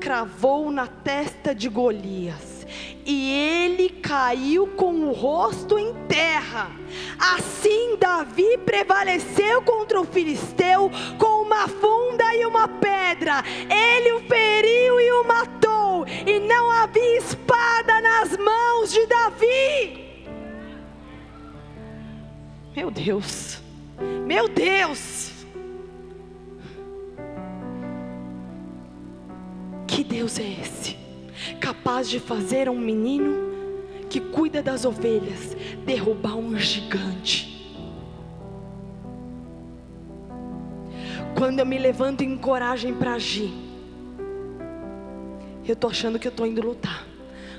[0.00, 2.66] cravou na testa de Golias.
[3.04, 6.70] E ele caiu com o rosto em terra.
[7.18, 13.44] Assim Davi prevaleceu contra o filisteu com uma funda e uma pedra.
[13.68, 16.06] Ele o feriu e o matou.
[16.26, 20.11] E não havia espada nas mãos de Davi.
[22.74, 23.60] Meu Deus,
[24.26, 25.30] meu Deus.
[29.86, 30.96] Que Deus é esse?
[31.60, 33.52] Capaz de fazer um menino
[34.08, 35.54] que cuida das ovelhas
[35.84, 37.52] derrubar um gigante.
[41.36, 43.52] Quando eu me levanto em coragem para agir,
[45.66, 47.06] eu estou achando que eu estou indo lutar,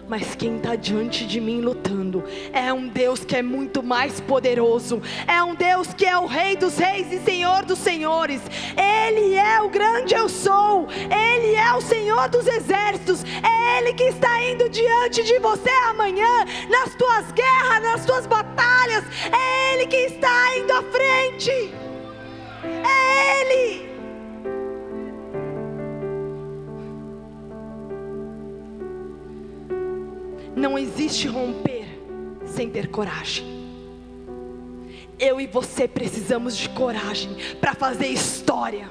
[0.08, 5.02] mas quem está diante de mim lutando é um Deus que é muito mais poderoso,
[5.28, 8.42] é um Deus que é o Rei dos Reis e Senhor dos Senhores,
[8.78, 14.04] Ele é o grande eu sou, Ele é o Senhor dos exércitos, é Ele que
[14.04, 19.98] está indo diante de você amanhã, nas tuas guerras, nas tuas batalhas, é Ele que
[19.98, 21.74] está indo à frente,
[22.64, 23.93] é Ele.
[30.56, 31.88] Não existe romper
[32.46, 33.46] sem ter coragem.
[35.20, 38.90] Eu e você precisamos de coragem para fazer história.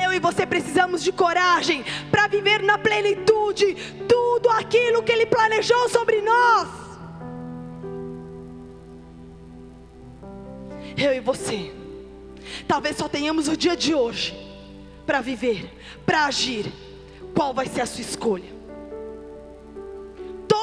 [0.00, 3.76] Eu e você precisamos de coragem para viver na plenitude
[4.08, 6.68] tudo aquilo que Ele planejou sobre nós.
[10.96, 11.72] Eu e você,
[12.68, 14.34] talvez só tenhamos o dia de hoje
[15.04, 15.70] para viver,
[16.06, 16.72] para agir.
[17.34, 18.53] Qual vai ser a sua escolha?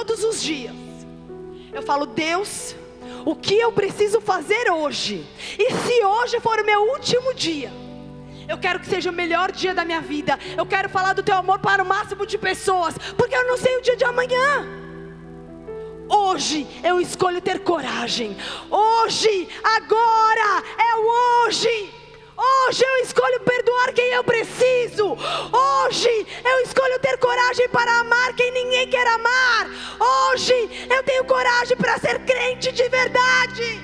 [0.03, 0.73] Todos os dias.
[1.71, 2.75] Eu falo, Deus,
[3.23, 5.25] o que eu preciso fazer hoje?
[5.59, 7.71] E se hoje for o meu último dia?
[8.47, 10.39] Eu quero que seja o melhor dia da minha vida.
[10.57, 13.77] Eu quero falar do teu amor para o máximo de pessoas, porque eu não sei
[13.77, 14.65] o dia de amanhã.
[16.09, 18.35] Hoje eu escolho ter coragem.
[18.69, 22.00] Hoje, agora é o hoje.
[22.43, 25.11] Hoje eu escolho perdoar quem eu preciso.
[25.13, 29.69] Hoje eu escolho ter coragem para amar quem ninguém quer amar.
[29.99, 33.81] Hoje eu tenho coragem para ser crente de verdade.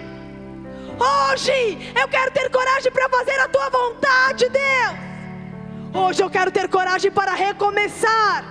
[1.00, 5.08] Hoje eu quero ter coragem para fazer a tua vontade, Deus.
[5.94, 8.44] Hoje eu quero ter coragem para recomeçar.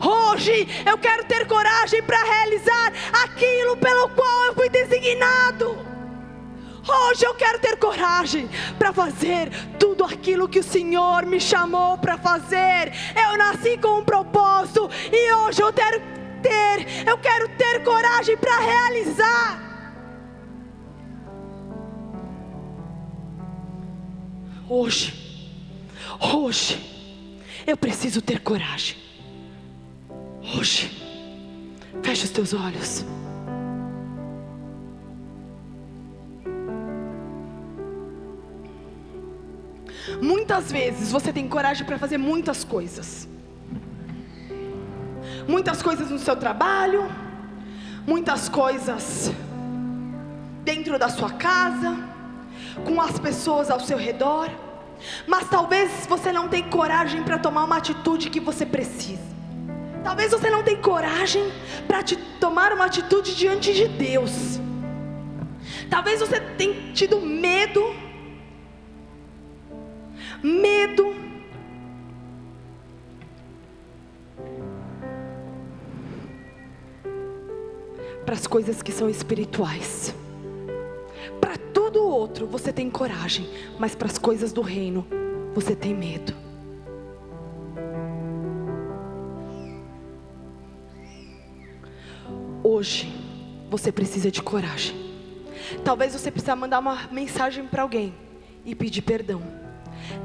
[0.00, 2.92] Hoje eu quero ter coragem para realizar
[3.24, 5.87] aquilo pelo qual eu fui designado.
[6.88, 12.16] Hoje eu quero ter coragem para fazer tudo aquilo que o Senhor me chamou para
[12.16, 12.92] fazer.
[13.14, 16.00] Eu nasci com um propósito e hoje eu quero
[16.42, 19.68] ter, eu quero ter coragem para realizar.
[24.66, 25.14] Hoje,
[26.20, 26.78] hoje,
[27.66, 28.96] eu preciso ter coragem.
[30.56, 30.90] Hoje,
[32.02, 33.04] feche os teus olhos.
[40.20, 43.28] Muitas vezes você tem coragem para fazer muitas coisas.
[45.46, 47.08] Muitas coisas no seu trabalho,
[48.06, 49.32] muitas coisas
[50.64, 51.96] dentro da sua casa,
[52.84, 54.50] com as pessoas ao seu redor.
[55.26, 59.28] Mas talvez você não tenha coragem para tomar uma atitude que você precisa.
[60.02, 61.50] Talvez você não tenha coragem
[61.86, 62.02] para
[62.40, 64.60] tomar uma atitude diante de Deus.
[65.88, 68.07] Talvez você tenha tido medo
[70.42, 71.14] medo.
[78.24, 80.14] Para as coisas que são espirituais.
[81.40, 85.06] Para tudo outro você tem coragem, mas para as coisas do reino
[85.54, 86.34] você tem medo.
[92.62, 93.10] Hoje
[93.70, 94.94] você precisa de coragem.
[95.84, 98.14] Talvez você precise mandar uma mensagem para alguém
[98.64, 99.67] e pedir perdão.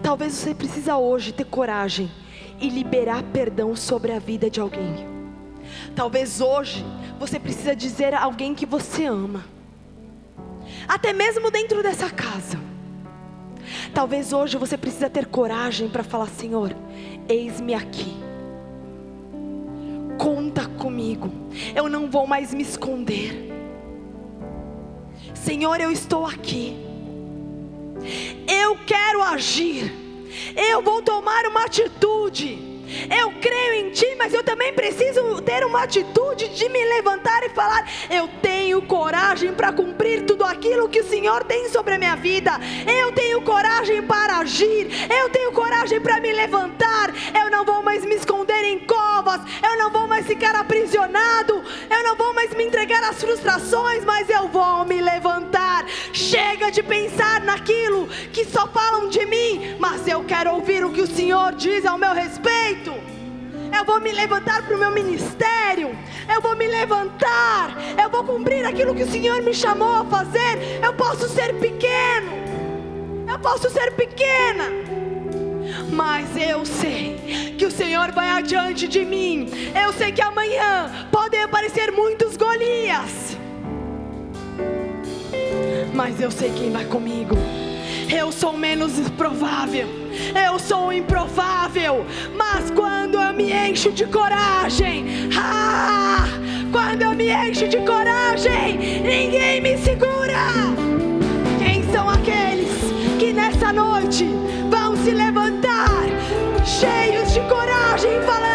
[0.02, 2.12] Talvez você precisa hoje ter coragem
[2.60, 5.08] e liberar perdão sobre a vida de alguém.
[5.96, 6.86] Talvez hoje
[7.20, 9.46] você precisa dizer a alguém que você ama.
[10.88, 12.60] Até mesmo dentro dessa casa.
[13.94, 16.76] Talvez hoje você precisa ter coragem para falar, Senhor,
[17.28, 18.14] eis-me aqui.
[20.18, 21.30] Conta comigo.
[21.76, 23.52] Eu não vou mais me esconder.
[25.34, 26.93] Senhor, eu estou aqui.
[28.48, 29.92] Eu quero agir.
[30.56, 32.74] Eu vou tomar uma atitude.
[33.10, 37.50] Eu creio em Ti, mas eu também preciso ter uma atitude de me levantar e
[37.50, 42.16] falar: eu tenho coragem para cumprir tudo aquilo que o Senhor tem sobre a minha
[42.16, 42.52] vida.
[42.86, 44.88] Eu tenho coragem para agir.
[45.10, 47.12] Eu tenho coragem para me levantar.
[47.34, 49.42] Eu não vou mais me esconder em covas.
[49.64, 51.64] Eu não vou mais ficar aprisionado.
[51.90, 55.73] Eu não vou mais me entregar às frustrações, mas eu vou me levantar.
[56.12, 61.02] Chega de pensar naquilo que só falam de mim, mas eu quero ouvir o que
[61.02, 62.94] o Senhor diz ao meu respeito.
[63.76, 65.98] Eu vou me levantar para o meu ministério.
[66.32, 67.76] Eu vou me levantar.
[68.02, 70.80] Eu vou cumprir aquilo que o Senhor me chamou a fazer.
[70.84, 72.32] Eu posso ser pequeno.
[73.28, 74.66] Eu posso ser pequena.
[75.92, 79.50] Mas eu sei que o Senhor vai adiante de mim.
[79.74, 83.33] Eu sei que amanhã podem aparecer muitos Golias.
[85.94, 87.36] Mas eu sei quem vai comigo.
[88.14, 89.88] Eu sou menos provável,
[90.46, 96.26] eu sou improvável, mas quando eu me encho de coragem, ah,
[96.72, 100.34] quando eu me encho de coragem, ninguém me segura.
[101.58, 102.70] Quem são aqueles
[103.18, 104.26] que nessa noite
[104.70, 106.04] vão se levantar
[106.66, 108.53] cheios de coragem, falando: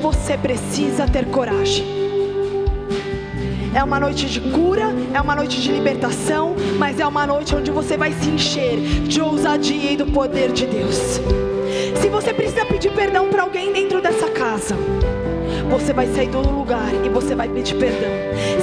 [0.00, 1.84] você precisa ter coragem.
[3.74, 7.70] É uma noite de cura, é uma noite de libertação, mas é uma noite onde
[7.70, 11.20] você vai se encher de ousadia e do poder de Deus.
[12.00, 14.74] Se você precisa pedir perdão para alguém dentro dessa casa,
[15.70, 18.10] você vai sair do lugar e você vai pedir perdão.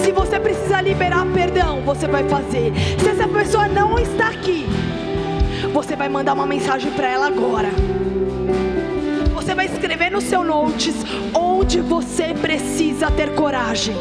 [0.03, 2.73] Se você precisa liberar perdão, você vai fazer.
[2.99, 4.65] Se essa pessoa não está aqui,
[5.71, 7.69] você vai mandar uma mensagem para ela agora.
[10.17, 10.95] No seu notes
[11.31, 13.95] onde você precisa ter coragem.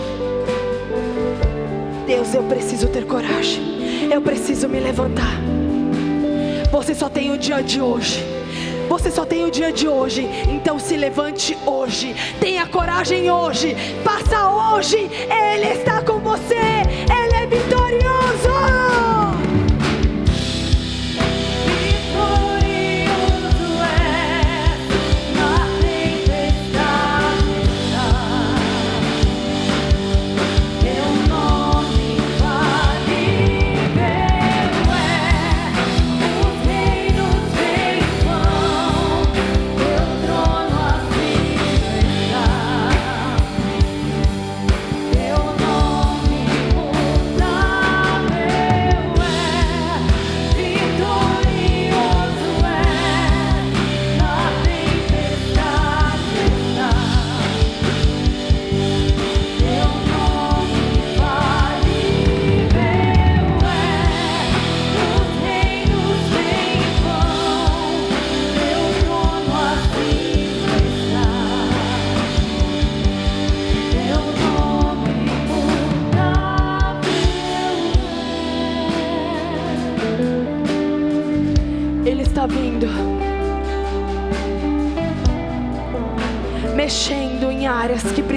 [2.07, 4.09] Deus, eu preciso ter coragem.
[4.11, 5.39] Eu preciso me levantar.
[6.73, 8.25] Você só tem o dia de hoje.
[8.89, 10.27] Você só tem o dia de hoje.
[10.49, 12.17] Então se levante hoje.
[12.41, 13.77] Tenha coragem hoje.
[14.03, 14.97] Passa hoje.
[14.97, 16.55] Ele está com você.
[16.55, 17.26] Ele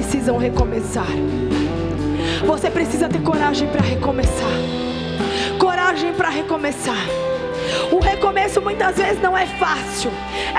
[0.10, 1.06] precisam recomeçar.
[2.44, 4.50] Você precisa ter coragem para recomeçar.
[5.60, 7.06] Coragem para recomeçar.
[7.92, 10.10] O recomeço muitas vezes não é fácil.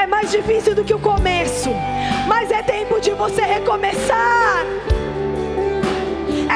[0.01, 1.69] É mais difícil do que o começo.
[2.29, 4.65] Mas é tempo de você recomeçar.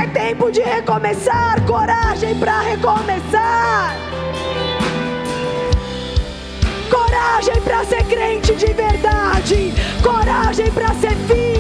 [0.01, 1.61] É tempo de recomeçar.
[1.66, 3.97] Coragem para recomeçar.
[6.88, 9.72] Coragem para ser crente de verdade.
[10.01, 11.54] Coragem para ser filho.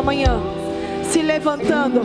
[0.00, 0.40] Nessa manhã,
[1.04, 2.00] se levantando.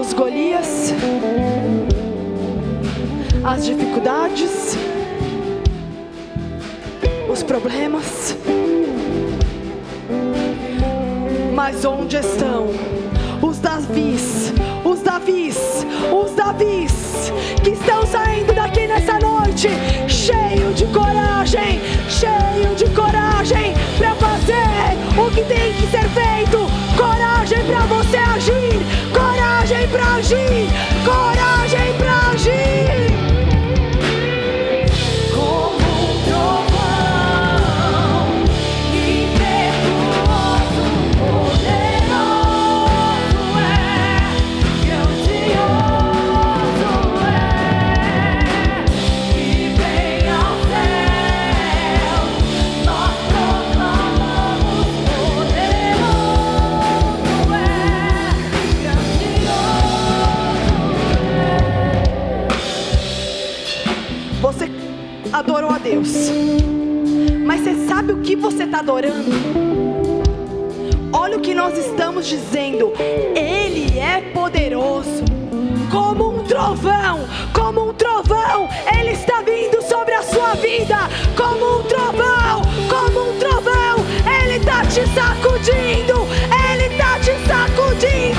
[0.00, 0.92] Os Golias,
[3.44, 4.76] as dificuldades,
[7.30, 8.36] os problemas.
[11.54, 12.66] Mas onde estão
[13.40, 14.52] os Davis,
[14.84, 19.68] os Davis, os Davis que estão saindo daqui nessa noite,
[22.14, 26.58] cheio de coragem para fazer o que tem que ser feito,
[26.96, 28.80] coragem para você agir,
[29.12, 30.68] coragem para agir,
[31.04, 31.33] coragem
[67.86, 69.30] sabe o que você está adorando?
[71.12, 72.92] Olha o que nós estamos dizendo.
[73.34, 75.24] Ele é poderoso,
[75.90, 77.20] como um trovão,
[77.52, 78.68] como um trovão.
[78.98, 83.96] Ele está vindo sobre a sua vida, como um trovão, como um trovão.
[84.42, 86.26] Ele está te sacudindo,
[86.72, 88.33] ele está te sacudindo,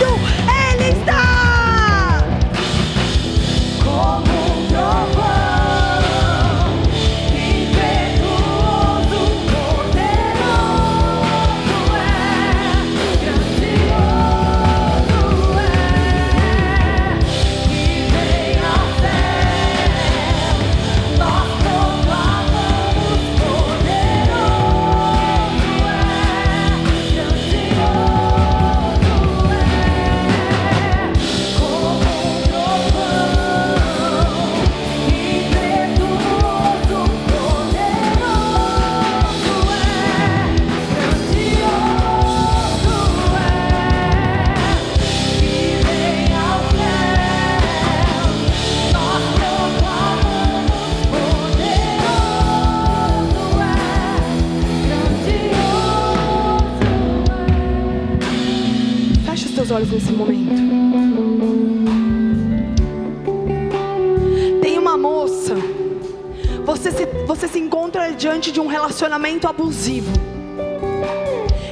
[68.35, 70.11] diante de um relacionamento abusivo.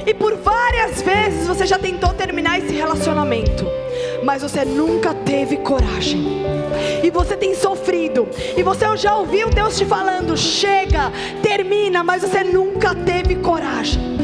[0.06, 3.66] E por várias vezes você já tentou terminar esse relacionamento.
[4.22, 6.42] Mas você nunca teve coragem.
[7.02, 8.26] E você tem sofrido.
[8.56, 11.12] E você já ouviu Deus te falando: chega,
[11.42, 12.02] termina.
[12.02, 14.14] Mas você nunca teve coragem.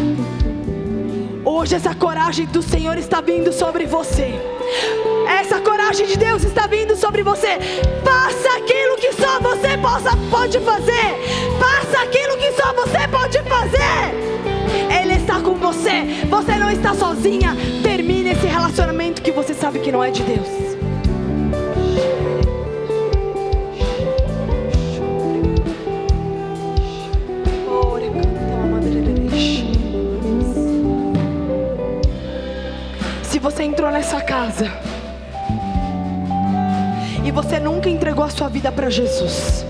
[1.44, 4.32] Hoje essa coragem do Senhor está vindo sobre você.
[5.28, 7.58] Essa coragem de Deus está vindo sobre você.
[8.02, 11.14] Faça aquilo só você possa, pode fazer.
[11.58, 15.00] Faça aquilo que só você pode fazer.
[15.00, 16.26] Ele está com você.
[16.28, 17.54] Você não está sozinha.
[17.82, 20.48] Termine esse relacionamento que você sabe que não é de Deus.
[33.22, 34.89] Se você entrou nessa casa
[37.30, 39.64] e você nunca entregou a sua vida para Jesus,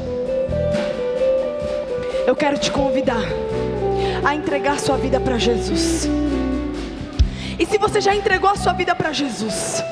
[2.27, 3.23] eu quero te convidar
[4.25, 6.09] a entregar a sua vida para Jesus.
[7.59, 9.85] E se você já entregou a sua vida para Jesus,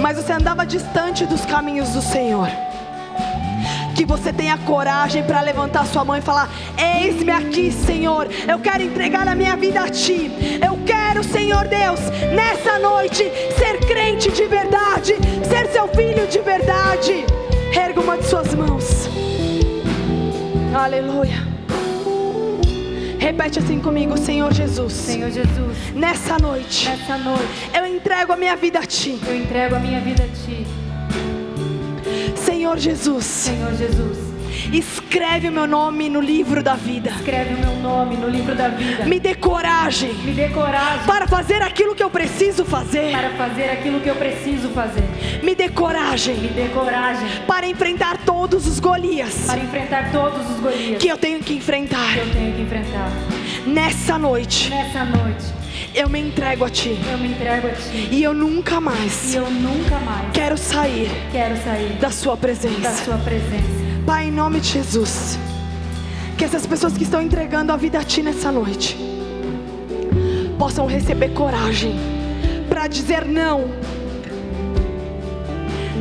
[0.00, 2.48] mas você andava distante dos caminhos do Senhor,
[3.94, 8.28] que você tenha coragem para levantar sua mão e falar: Eis-me aqui, Senhor.
[8.46, 10.30] Eu quero entregar a minha vida a Ti.
[10.64, 12.00] Eu quero, Senhor Deus,
[12.34, 13.24] nessa noite,
[13.56, 15.14] ser crente de verdade,
[15.48, 17.24] ser seu filho de verdade.
[17.72, 19.08] Erga uma de suas mãos.
[20.74, 21.54] Aleluia.
[23.18, 24.92] Repete assim comigo, Senhor Jesus.
[24.92, 29.18] Senhor Jesus, Nessa noite, nessa noite eu entrego a minha vida a Ti.
[29.26, 30.83] eu entrego a minha vida a Ti.
[32.64, 34.16] Senhor Jesus, Senhor Jesus,
[34.72, 37.10] escreve o meu nome no livro da vida.
[37.10, 39.04] escreve o meu nome no livro da vida.
[39.04, 43.12] Me dê coragem Me dê coragem para fazer aquilo que eu preciso fazer.
[43.12, 45.04] para fazer aquilo que eu preciso fazer.
[45.42, 50.58] Me dê coragem Me dê coragem para enfrentar todos os Golias para enfrentar todos os
[50.58, 52.14] Golias que eu tenho que enfrentar.
[52.14, 53.12] que eu tenho que enfrentar.
[53.66, 55.44] Nessa noite, Nessa noite,
[55.94, 58.08] eu me entrego a Ti eu me entrego a Ti.
[58.10, 62.40] e eu nunca E mais eu nunca mais quero sair quero sair da Sua da
[62.40, 63.04] presença.
[63.04, 63.84] Sua presença.
[64.04, 65.38] Pai, em nome de Jesus,
[66.36, 68.96] Que essas pessoas que estão entregando a vida a Ti nessa noite
[70.58, 71.96] possam receber coragem
[72.68, 73.70] para dizer não.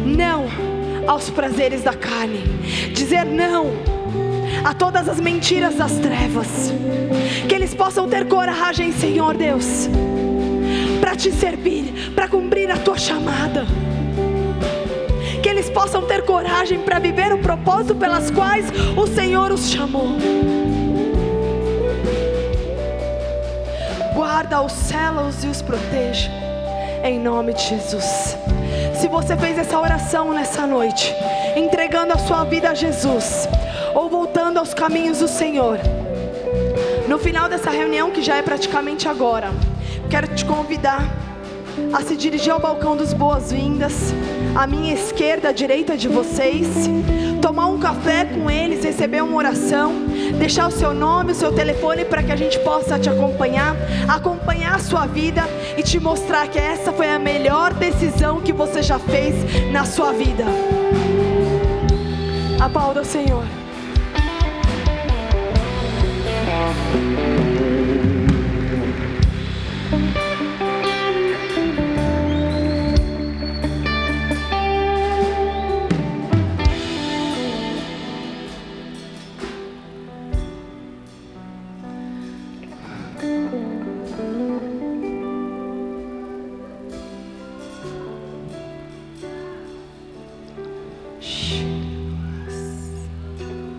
[0.05, 0.45] Não
[1.07, 2.41] aos prazeres da carne.
[2.93, 3.92] Dizer não
[4.63, 6.73] a todas as mentiras das trevas.
[7.47, 9.89] Que eles possam ter coragem, Senhor Deus,
[10.99, 13.65] para te servir, para cumprir a tua chamada.
[15.41, 18.65] Que eles possam ter coragem para viver o propósito pelas quais
[18.95, 20.17] o Senhor os chamou.
[24.13, 26.29] Guarda os céus e os proteja.
[27.03, 28.37] Em nome de Jesus.
[28.95, 31.13] Se você fez essa oração nessa noite,
[31.57, 33.49] entregando a sua vida a Jesus,
[33.93, 34.09] ou
[34.53, 35.79] voltando aos caminhos do Senhor,
[37.07, 39.51] no final dessa reunião, que já é praticamente agora,
[40.11, 41.01] quero te convidar
[41.91, 44.13] a se dirigir ao balcão dos boas-vindas,
[44.55, 46.67] à minha esquerda, à direita de vocês,
[47.41, 49.93] tomar um café com eles, receber uma oração,
[50.37, 53.75] deixar o seu nome, o seu telefone para que a gente possa te acompanhar,
[54.07, 55.43] acompanhar a sua vida
[55.75, 59.33] e te mostrar que essa foi a melhor decisão que você já fez
[59.71, 60.45] na sua vida.
[62.59, 63.62] Aplauda o Senhor.
[66.63, 67.03] She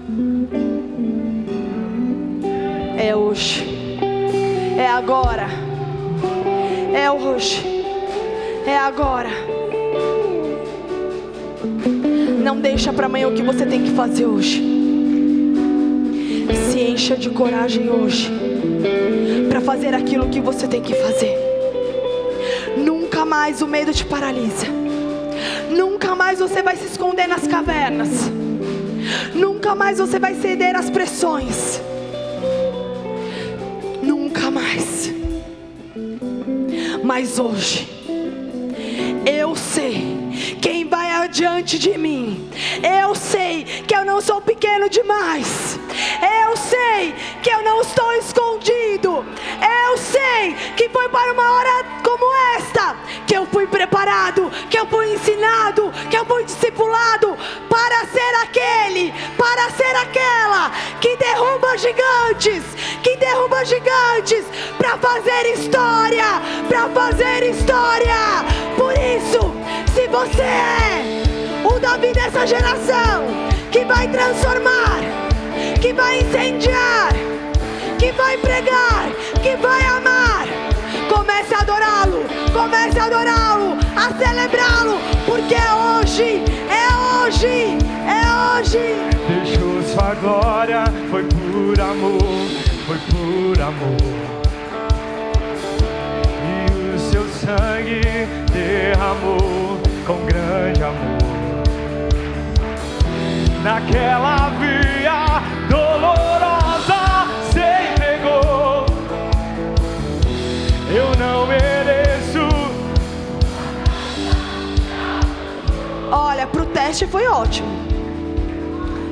[0.09, 1.34] you.
[3.07, 3.63] É hoje.
[4.79, 5.47] É agora.
[6.95, 7.63] É hoje.
[8.67, 9.29] É agora.
[12.43, 14.63] Não deixa para amanhã o que você tem que fazer hoje.
[16.71, 18.33] Se encha de coragem hoje
[19.51, 21.37] para fazer aquilo que você tem que fazer.
[22.75, 24.67] Nunca mais o medo te paralisa.
[25.71, 28.09] Nunca mais você vai se esconder nas cavernas.
[29.35, 31.83] Nunca mais você vai ceder às pressões.
[37.03, 37.89] Mas hoje,
[39.27, 40.17] eu sei
[40.61, 42.51] quem vai adiante de mim.
[42.83, 45.79] Eu sei que eu não sou pequeno demais.
[46.47, 49.25] Eu sei que eu não estou escondido.
[49.87, 52.25] Eu sei que foi para uma hora como
[52.57, 52.97] esta
[53.35, 57.37] que eu fui preparado, que eu fui ensinado, que eu fui discipulado
[57.69, 60.71] para ser aquele, para ser aquela
[61.01, 62.63] que derruba gigantes,
[63.03, 64.45] que derruba gigantes
[64.79, 68.15] para fazer história, para fazer história.
[68.77, 69.53] Por isso,
[69.93, 73.25] se você é o Davi dessa geração
[73.73, 75.01] que vai transformar,
[75.83, 77.13] que vai incendiar,
[77.99, 79.11] que vai pregar,
[79.43, 80.24] que vai amar,
[82.65, 87.79] comece a adorá-lo, a celebrá-lo, porque é hoje, é hoje,
[88.09, 88.79] é hoje.
[89.29, 92.49] Deixou sua glória, foi por amor,
[92.87, 93.97] foi por amor.
[96.43, 98.01] E o seu sangue
[98.51, 101.19] derramou com grande amor.
[103.63, 106.24] Naquela via dolorosa
[116.45, 117.69] Olha, pro teste foi ótimo.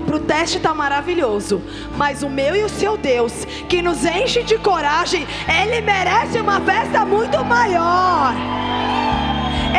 [0.05, 1.63] Pro teste tá maravilhoso.
[1.97, 6.61] Mas o meu e o seu Deus, que nos enche de coragem, ele merece uma
[6.61, 8.35] festa muito maior.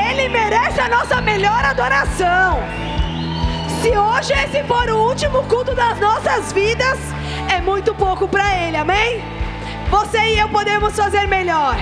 [0.09, 2.57] Ele merece a nossa melhor adoração.
[3.81, 6.97] Se hoje esse for o último culto das nossas vidas,
[7.55, 9.23] é muito pouco para ele, amém?
[9.91, 11.75] Você e eu podemos fazer melhor.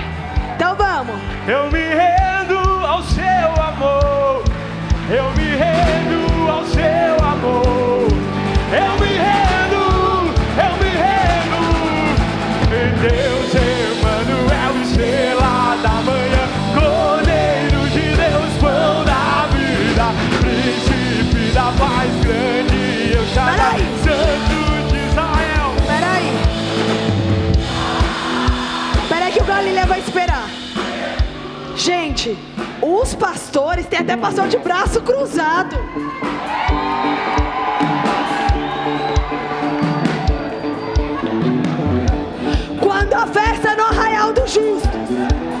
[0.54, 1.16] Então vamos.
[1.48, 4.61] Eu me rendo ao seu amor.
[5.14, 8.08] Eu me rendo ao seu amor.
[8.72, 9.82] Eu me rendo,
[10.56, 11.60] eu me rendo.
[12.72, 20.06] Em Deus, Emmanuel, estrela da manhã, Cordeiro de Deus, pão da vida,
[20.40, 23.84] príncipe da paz grande, eu Peraí.
[24.02, 24.58] Santo
[24.88, 25.68] de Israel.
[25.86, 26.28] Peraí.
[29.10, 30.48] Peraí que o Galileu vai esperar.
[31.76, 32.34] Gente,
[32.82, 35.76] os pastores têm até pastor de braço cruzado.
[42.80, 45.51] Quando a festa no arraial do justo.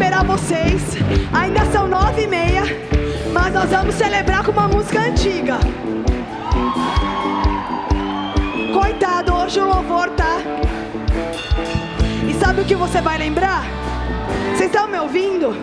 [0.00, 0.96] liberar vocês.
[1.30, 2.62] Ainda são nove e meia,
[3.34, 5.58] mas nós vamos celebrar com uma música antiga.
[8.72, 10.38] Coitado, hoje o louvor tá.
[12.26, 13.62] E sabe o que você vai lembrar?
[14.54, 15.54] Vocês estão me ouvindo?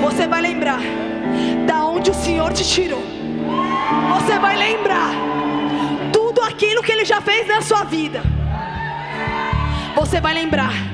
[0.00, 0.78] Você vai lembrar
[1.66, 3.02] da onde o Senhor te tirou.
[4.14, 5.10] Você vai lembrar
[6.12, 8.22] tudo aquilo que Ele já fez na sua vida.
[9.96, 10.87] Você vai lembrar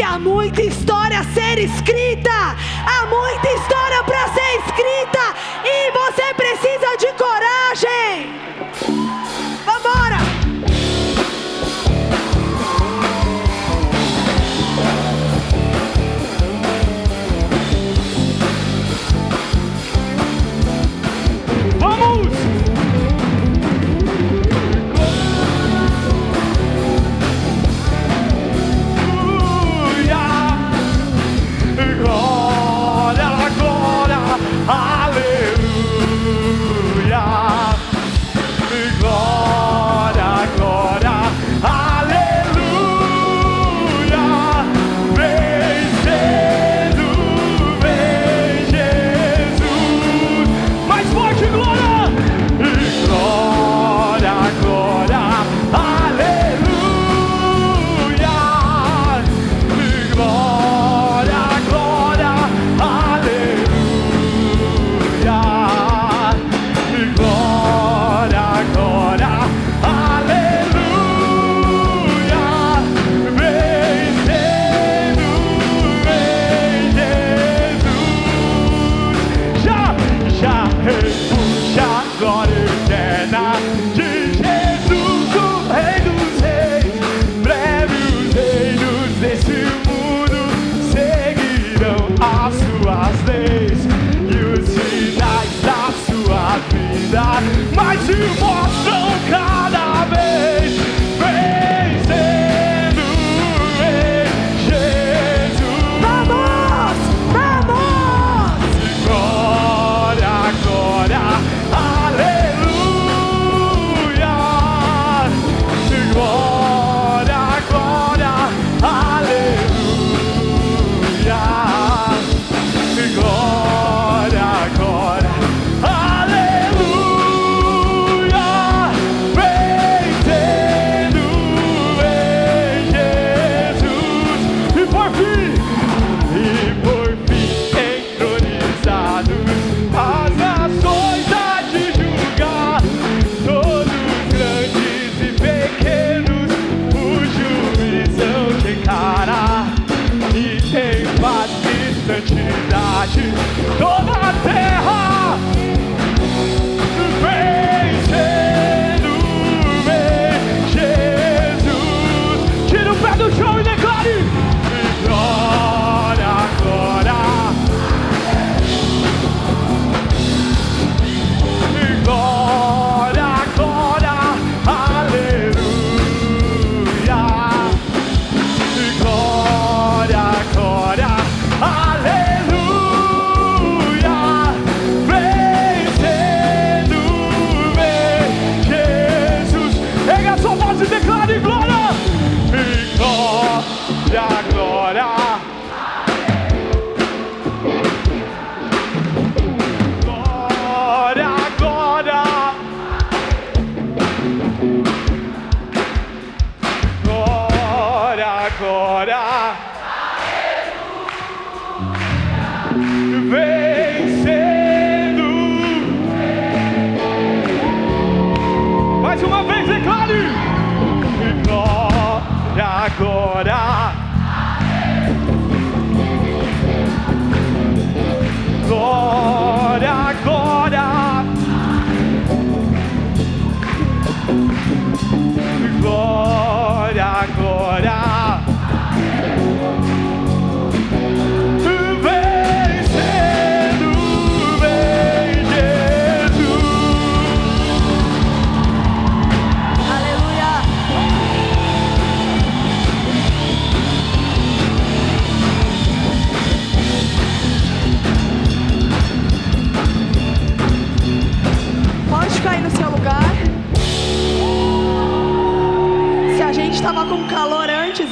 [0.00, 6.32] que há muita história a ser escrita, há muita história para ser escrita e você
[6.32, 9.09] precisa de coragem.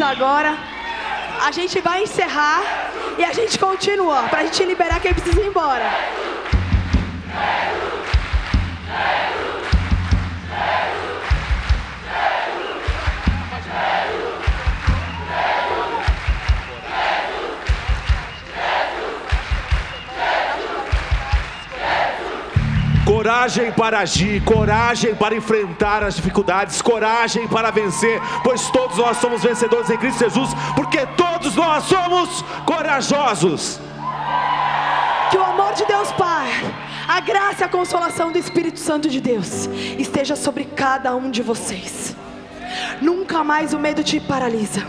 [0.05, 0.57] Agora.
[1.47, 2.61] A gente vai encerrar
[3.17, 5.89] e a gente continua pra gente liberar quem precisa ir embora.
[23.29, 29.43] Coragem para agir, coragem para enfrentar as dificuldades, coragem para vencer, pois todos nós somos
[29.43, 33.79] vencedores em Cristo Jesus, porque todos nós somos corajosos.
[35.31, 36.49] Que o amor de Deus Pai,
[37.07, 39.69] a graça e a consolação do Espírito Santo de Deus
[39.99, 42.17] esteja sobre cada um de vocês.
[43.01, 44.87] Nunca mais o medo te paralisa.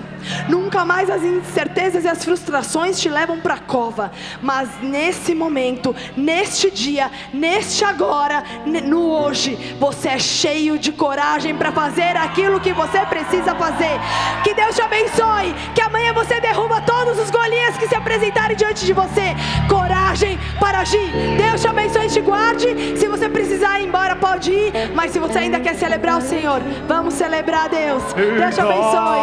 [0.47, 4.11] Nunca mais as incertezas e as frustrações te levam para a cova.
[4.41, 11.71] Mas nesse momento, neste dia, neste agora, no hoje, você é cheio de coragem para
[11.71, 13.99] fazer aquilo que você precisa fazer.
[14.43, 15.53] Que Deus te abençoe.
[15.73, 19.35] Que amanhã você derruba todos os Golias que se apresentarem diante de você.
[19.69, 21.09] Coragem para agir.
[21.37, 22.97] Deus te abençoe e te guarde.
[22.97, 24.73] Se você precisar ir embora, pode ir.
[24.93, 27.98] Mas se você ainda quer celebrar o Senhor, vamos celebrar Deus.
[28.15, 28.39] Deus.
[28.39, 29.19] Deus te abençoe.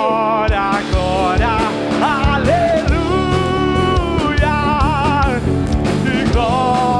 [0.54, 1.58] Agora,
[2.34, 2.96] aleluia.
[6.32, 6.95] Glória.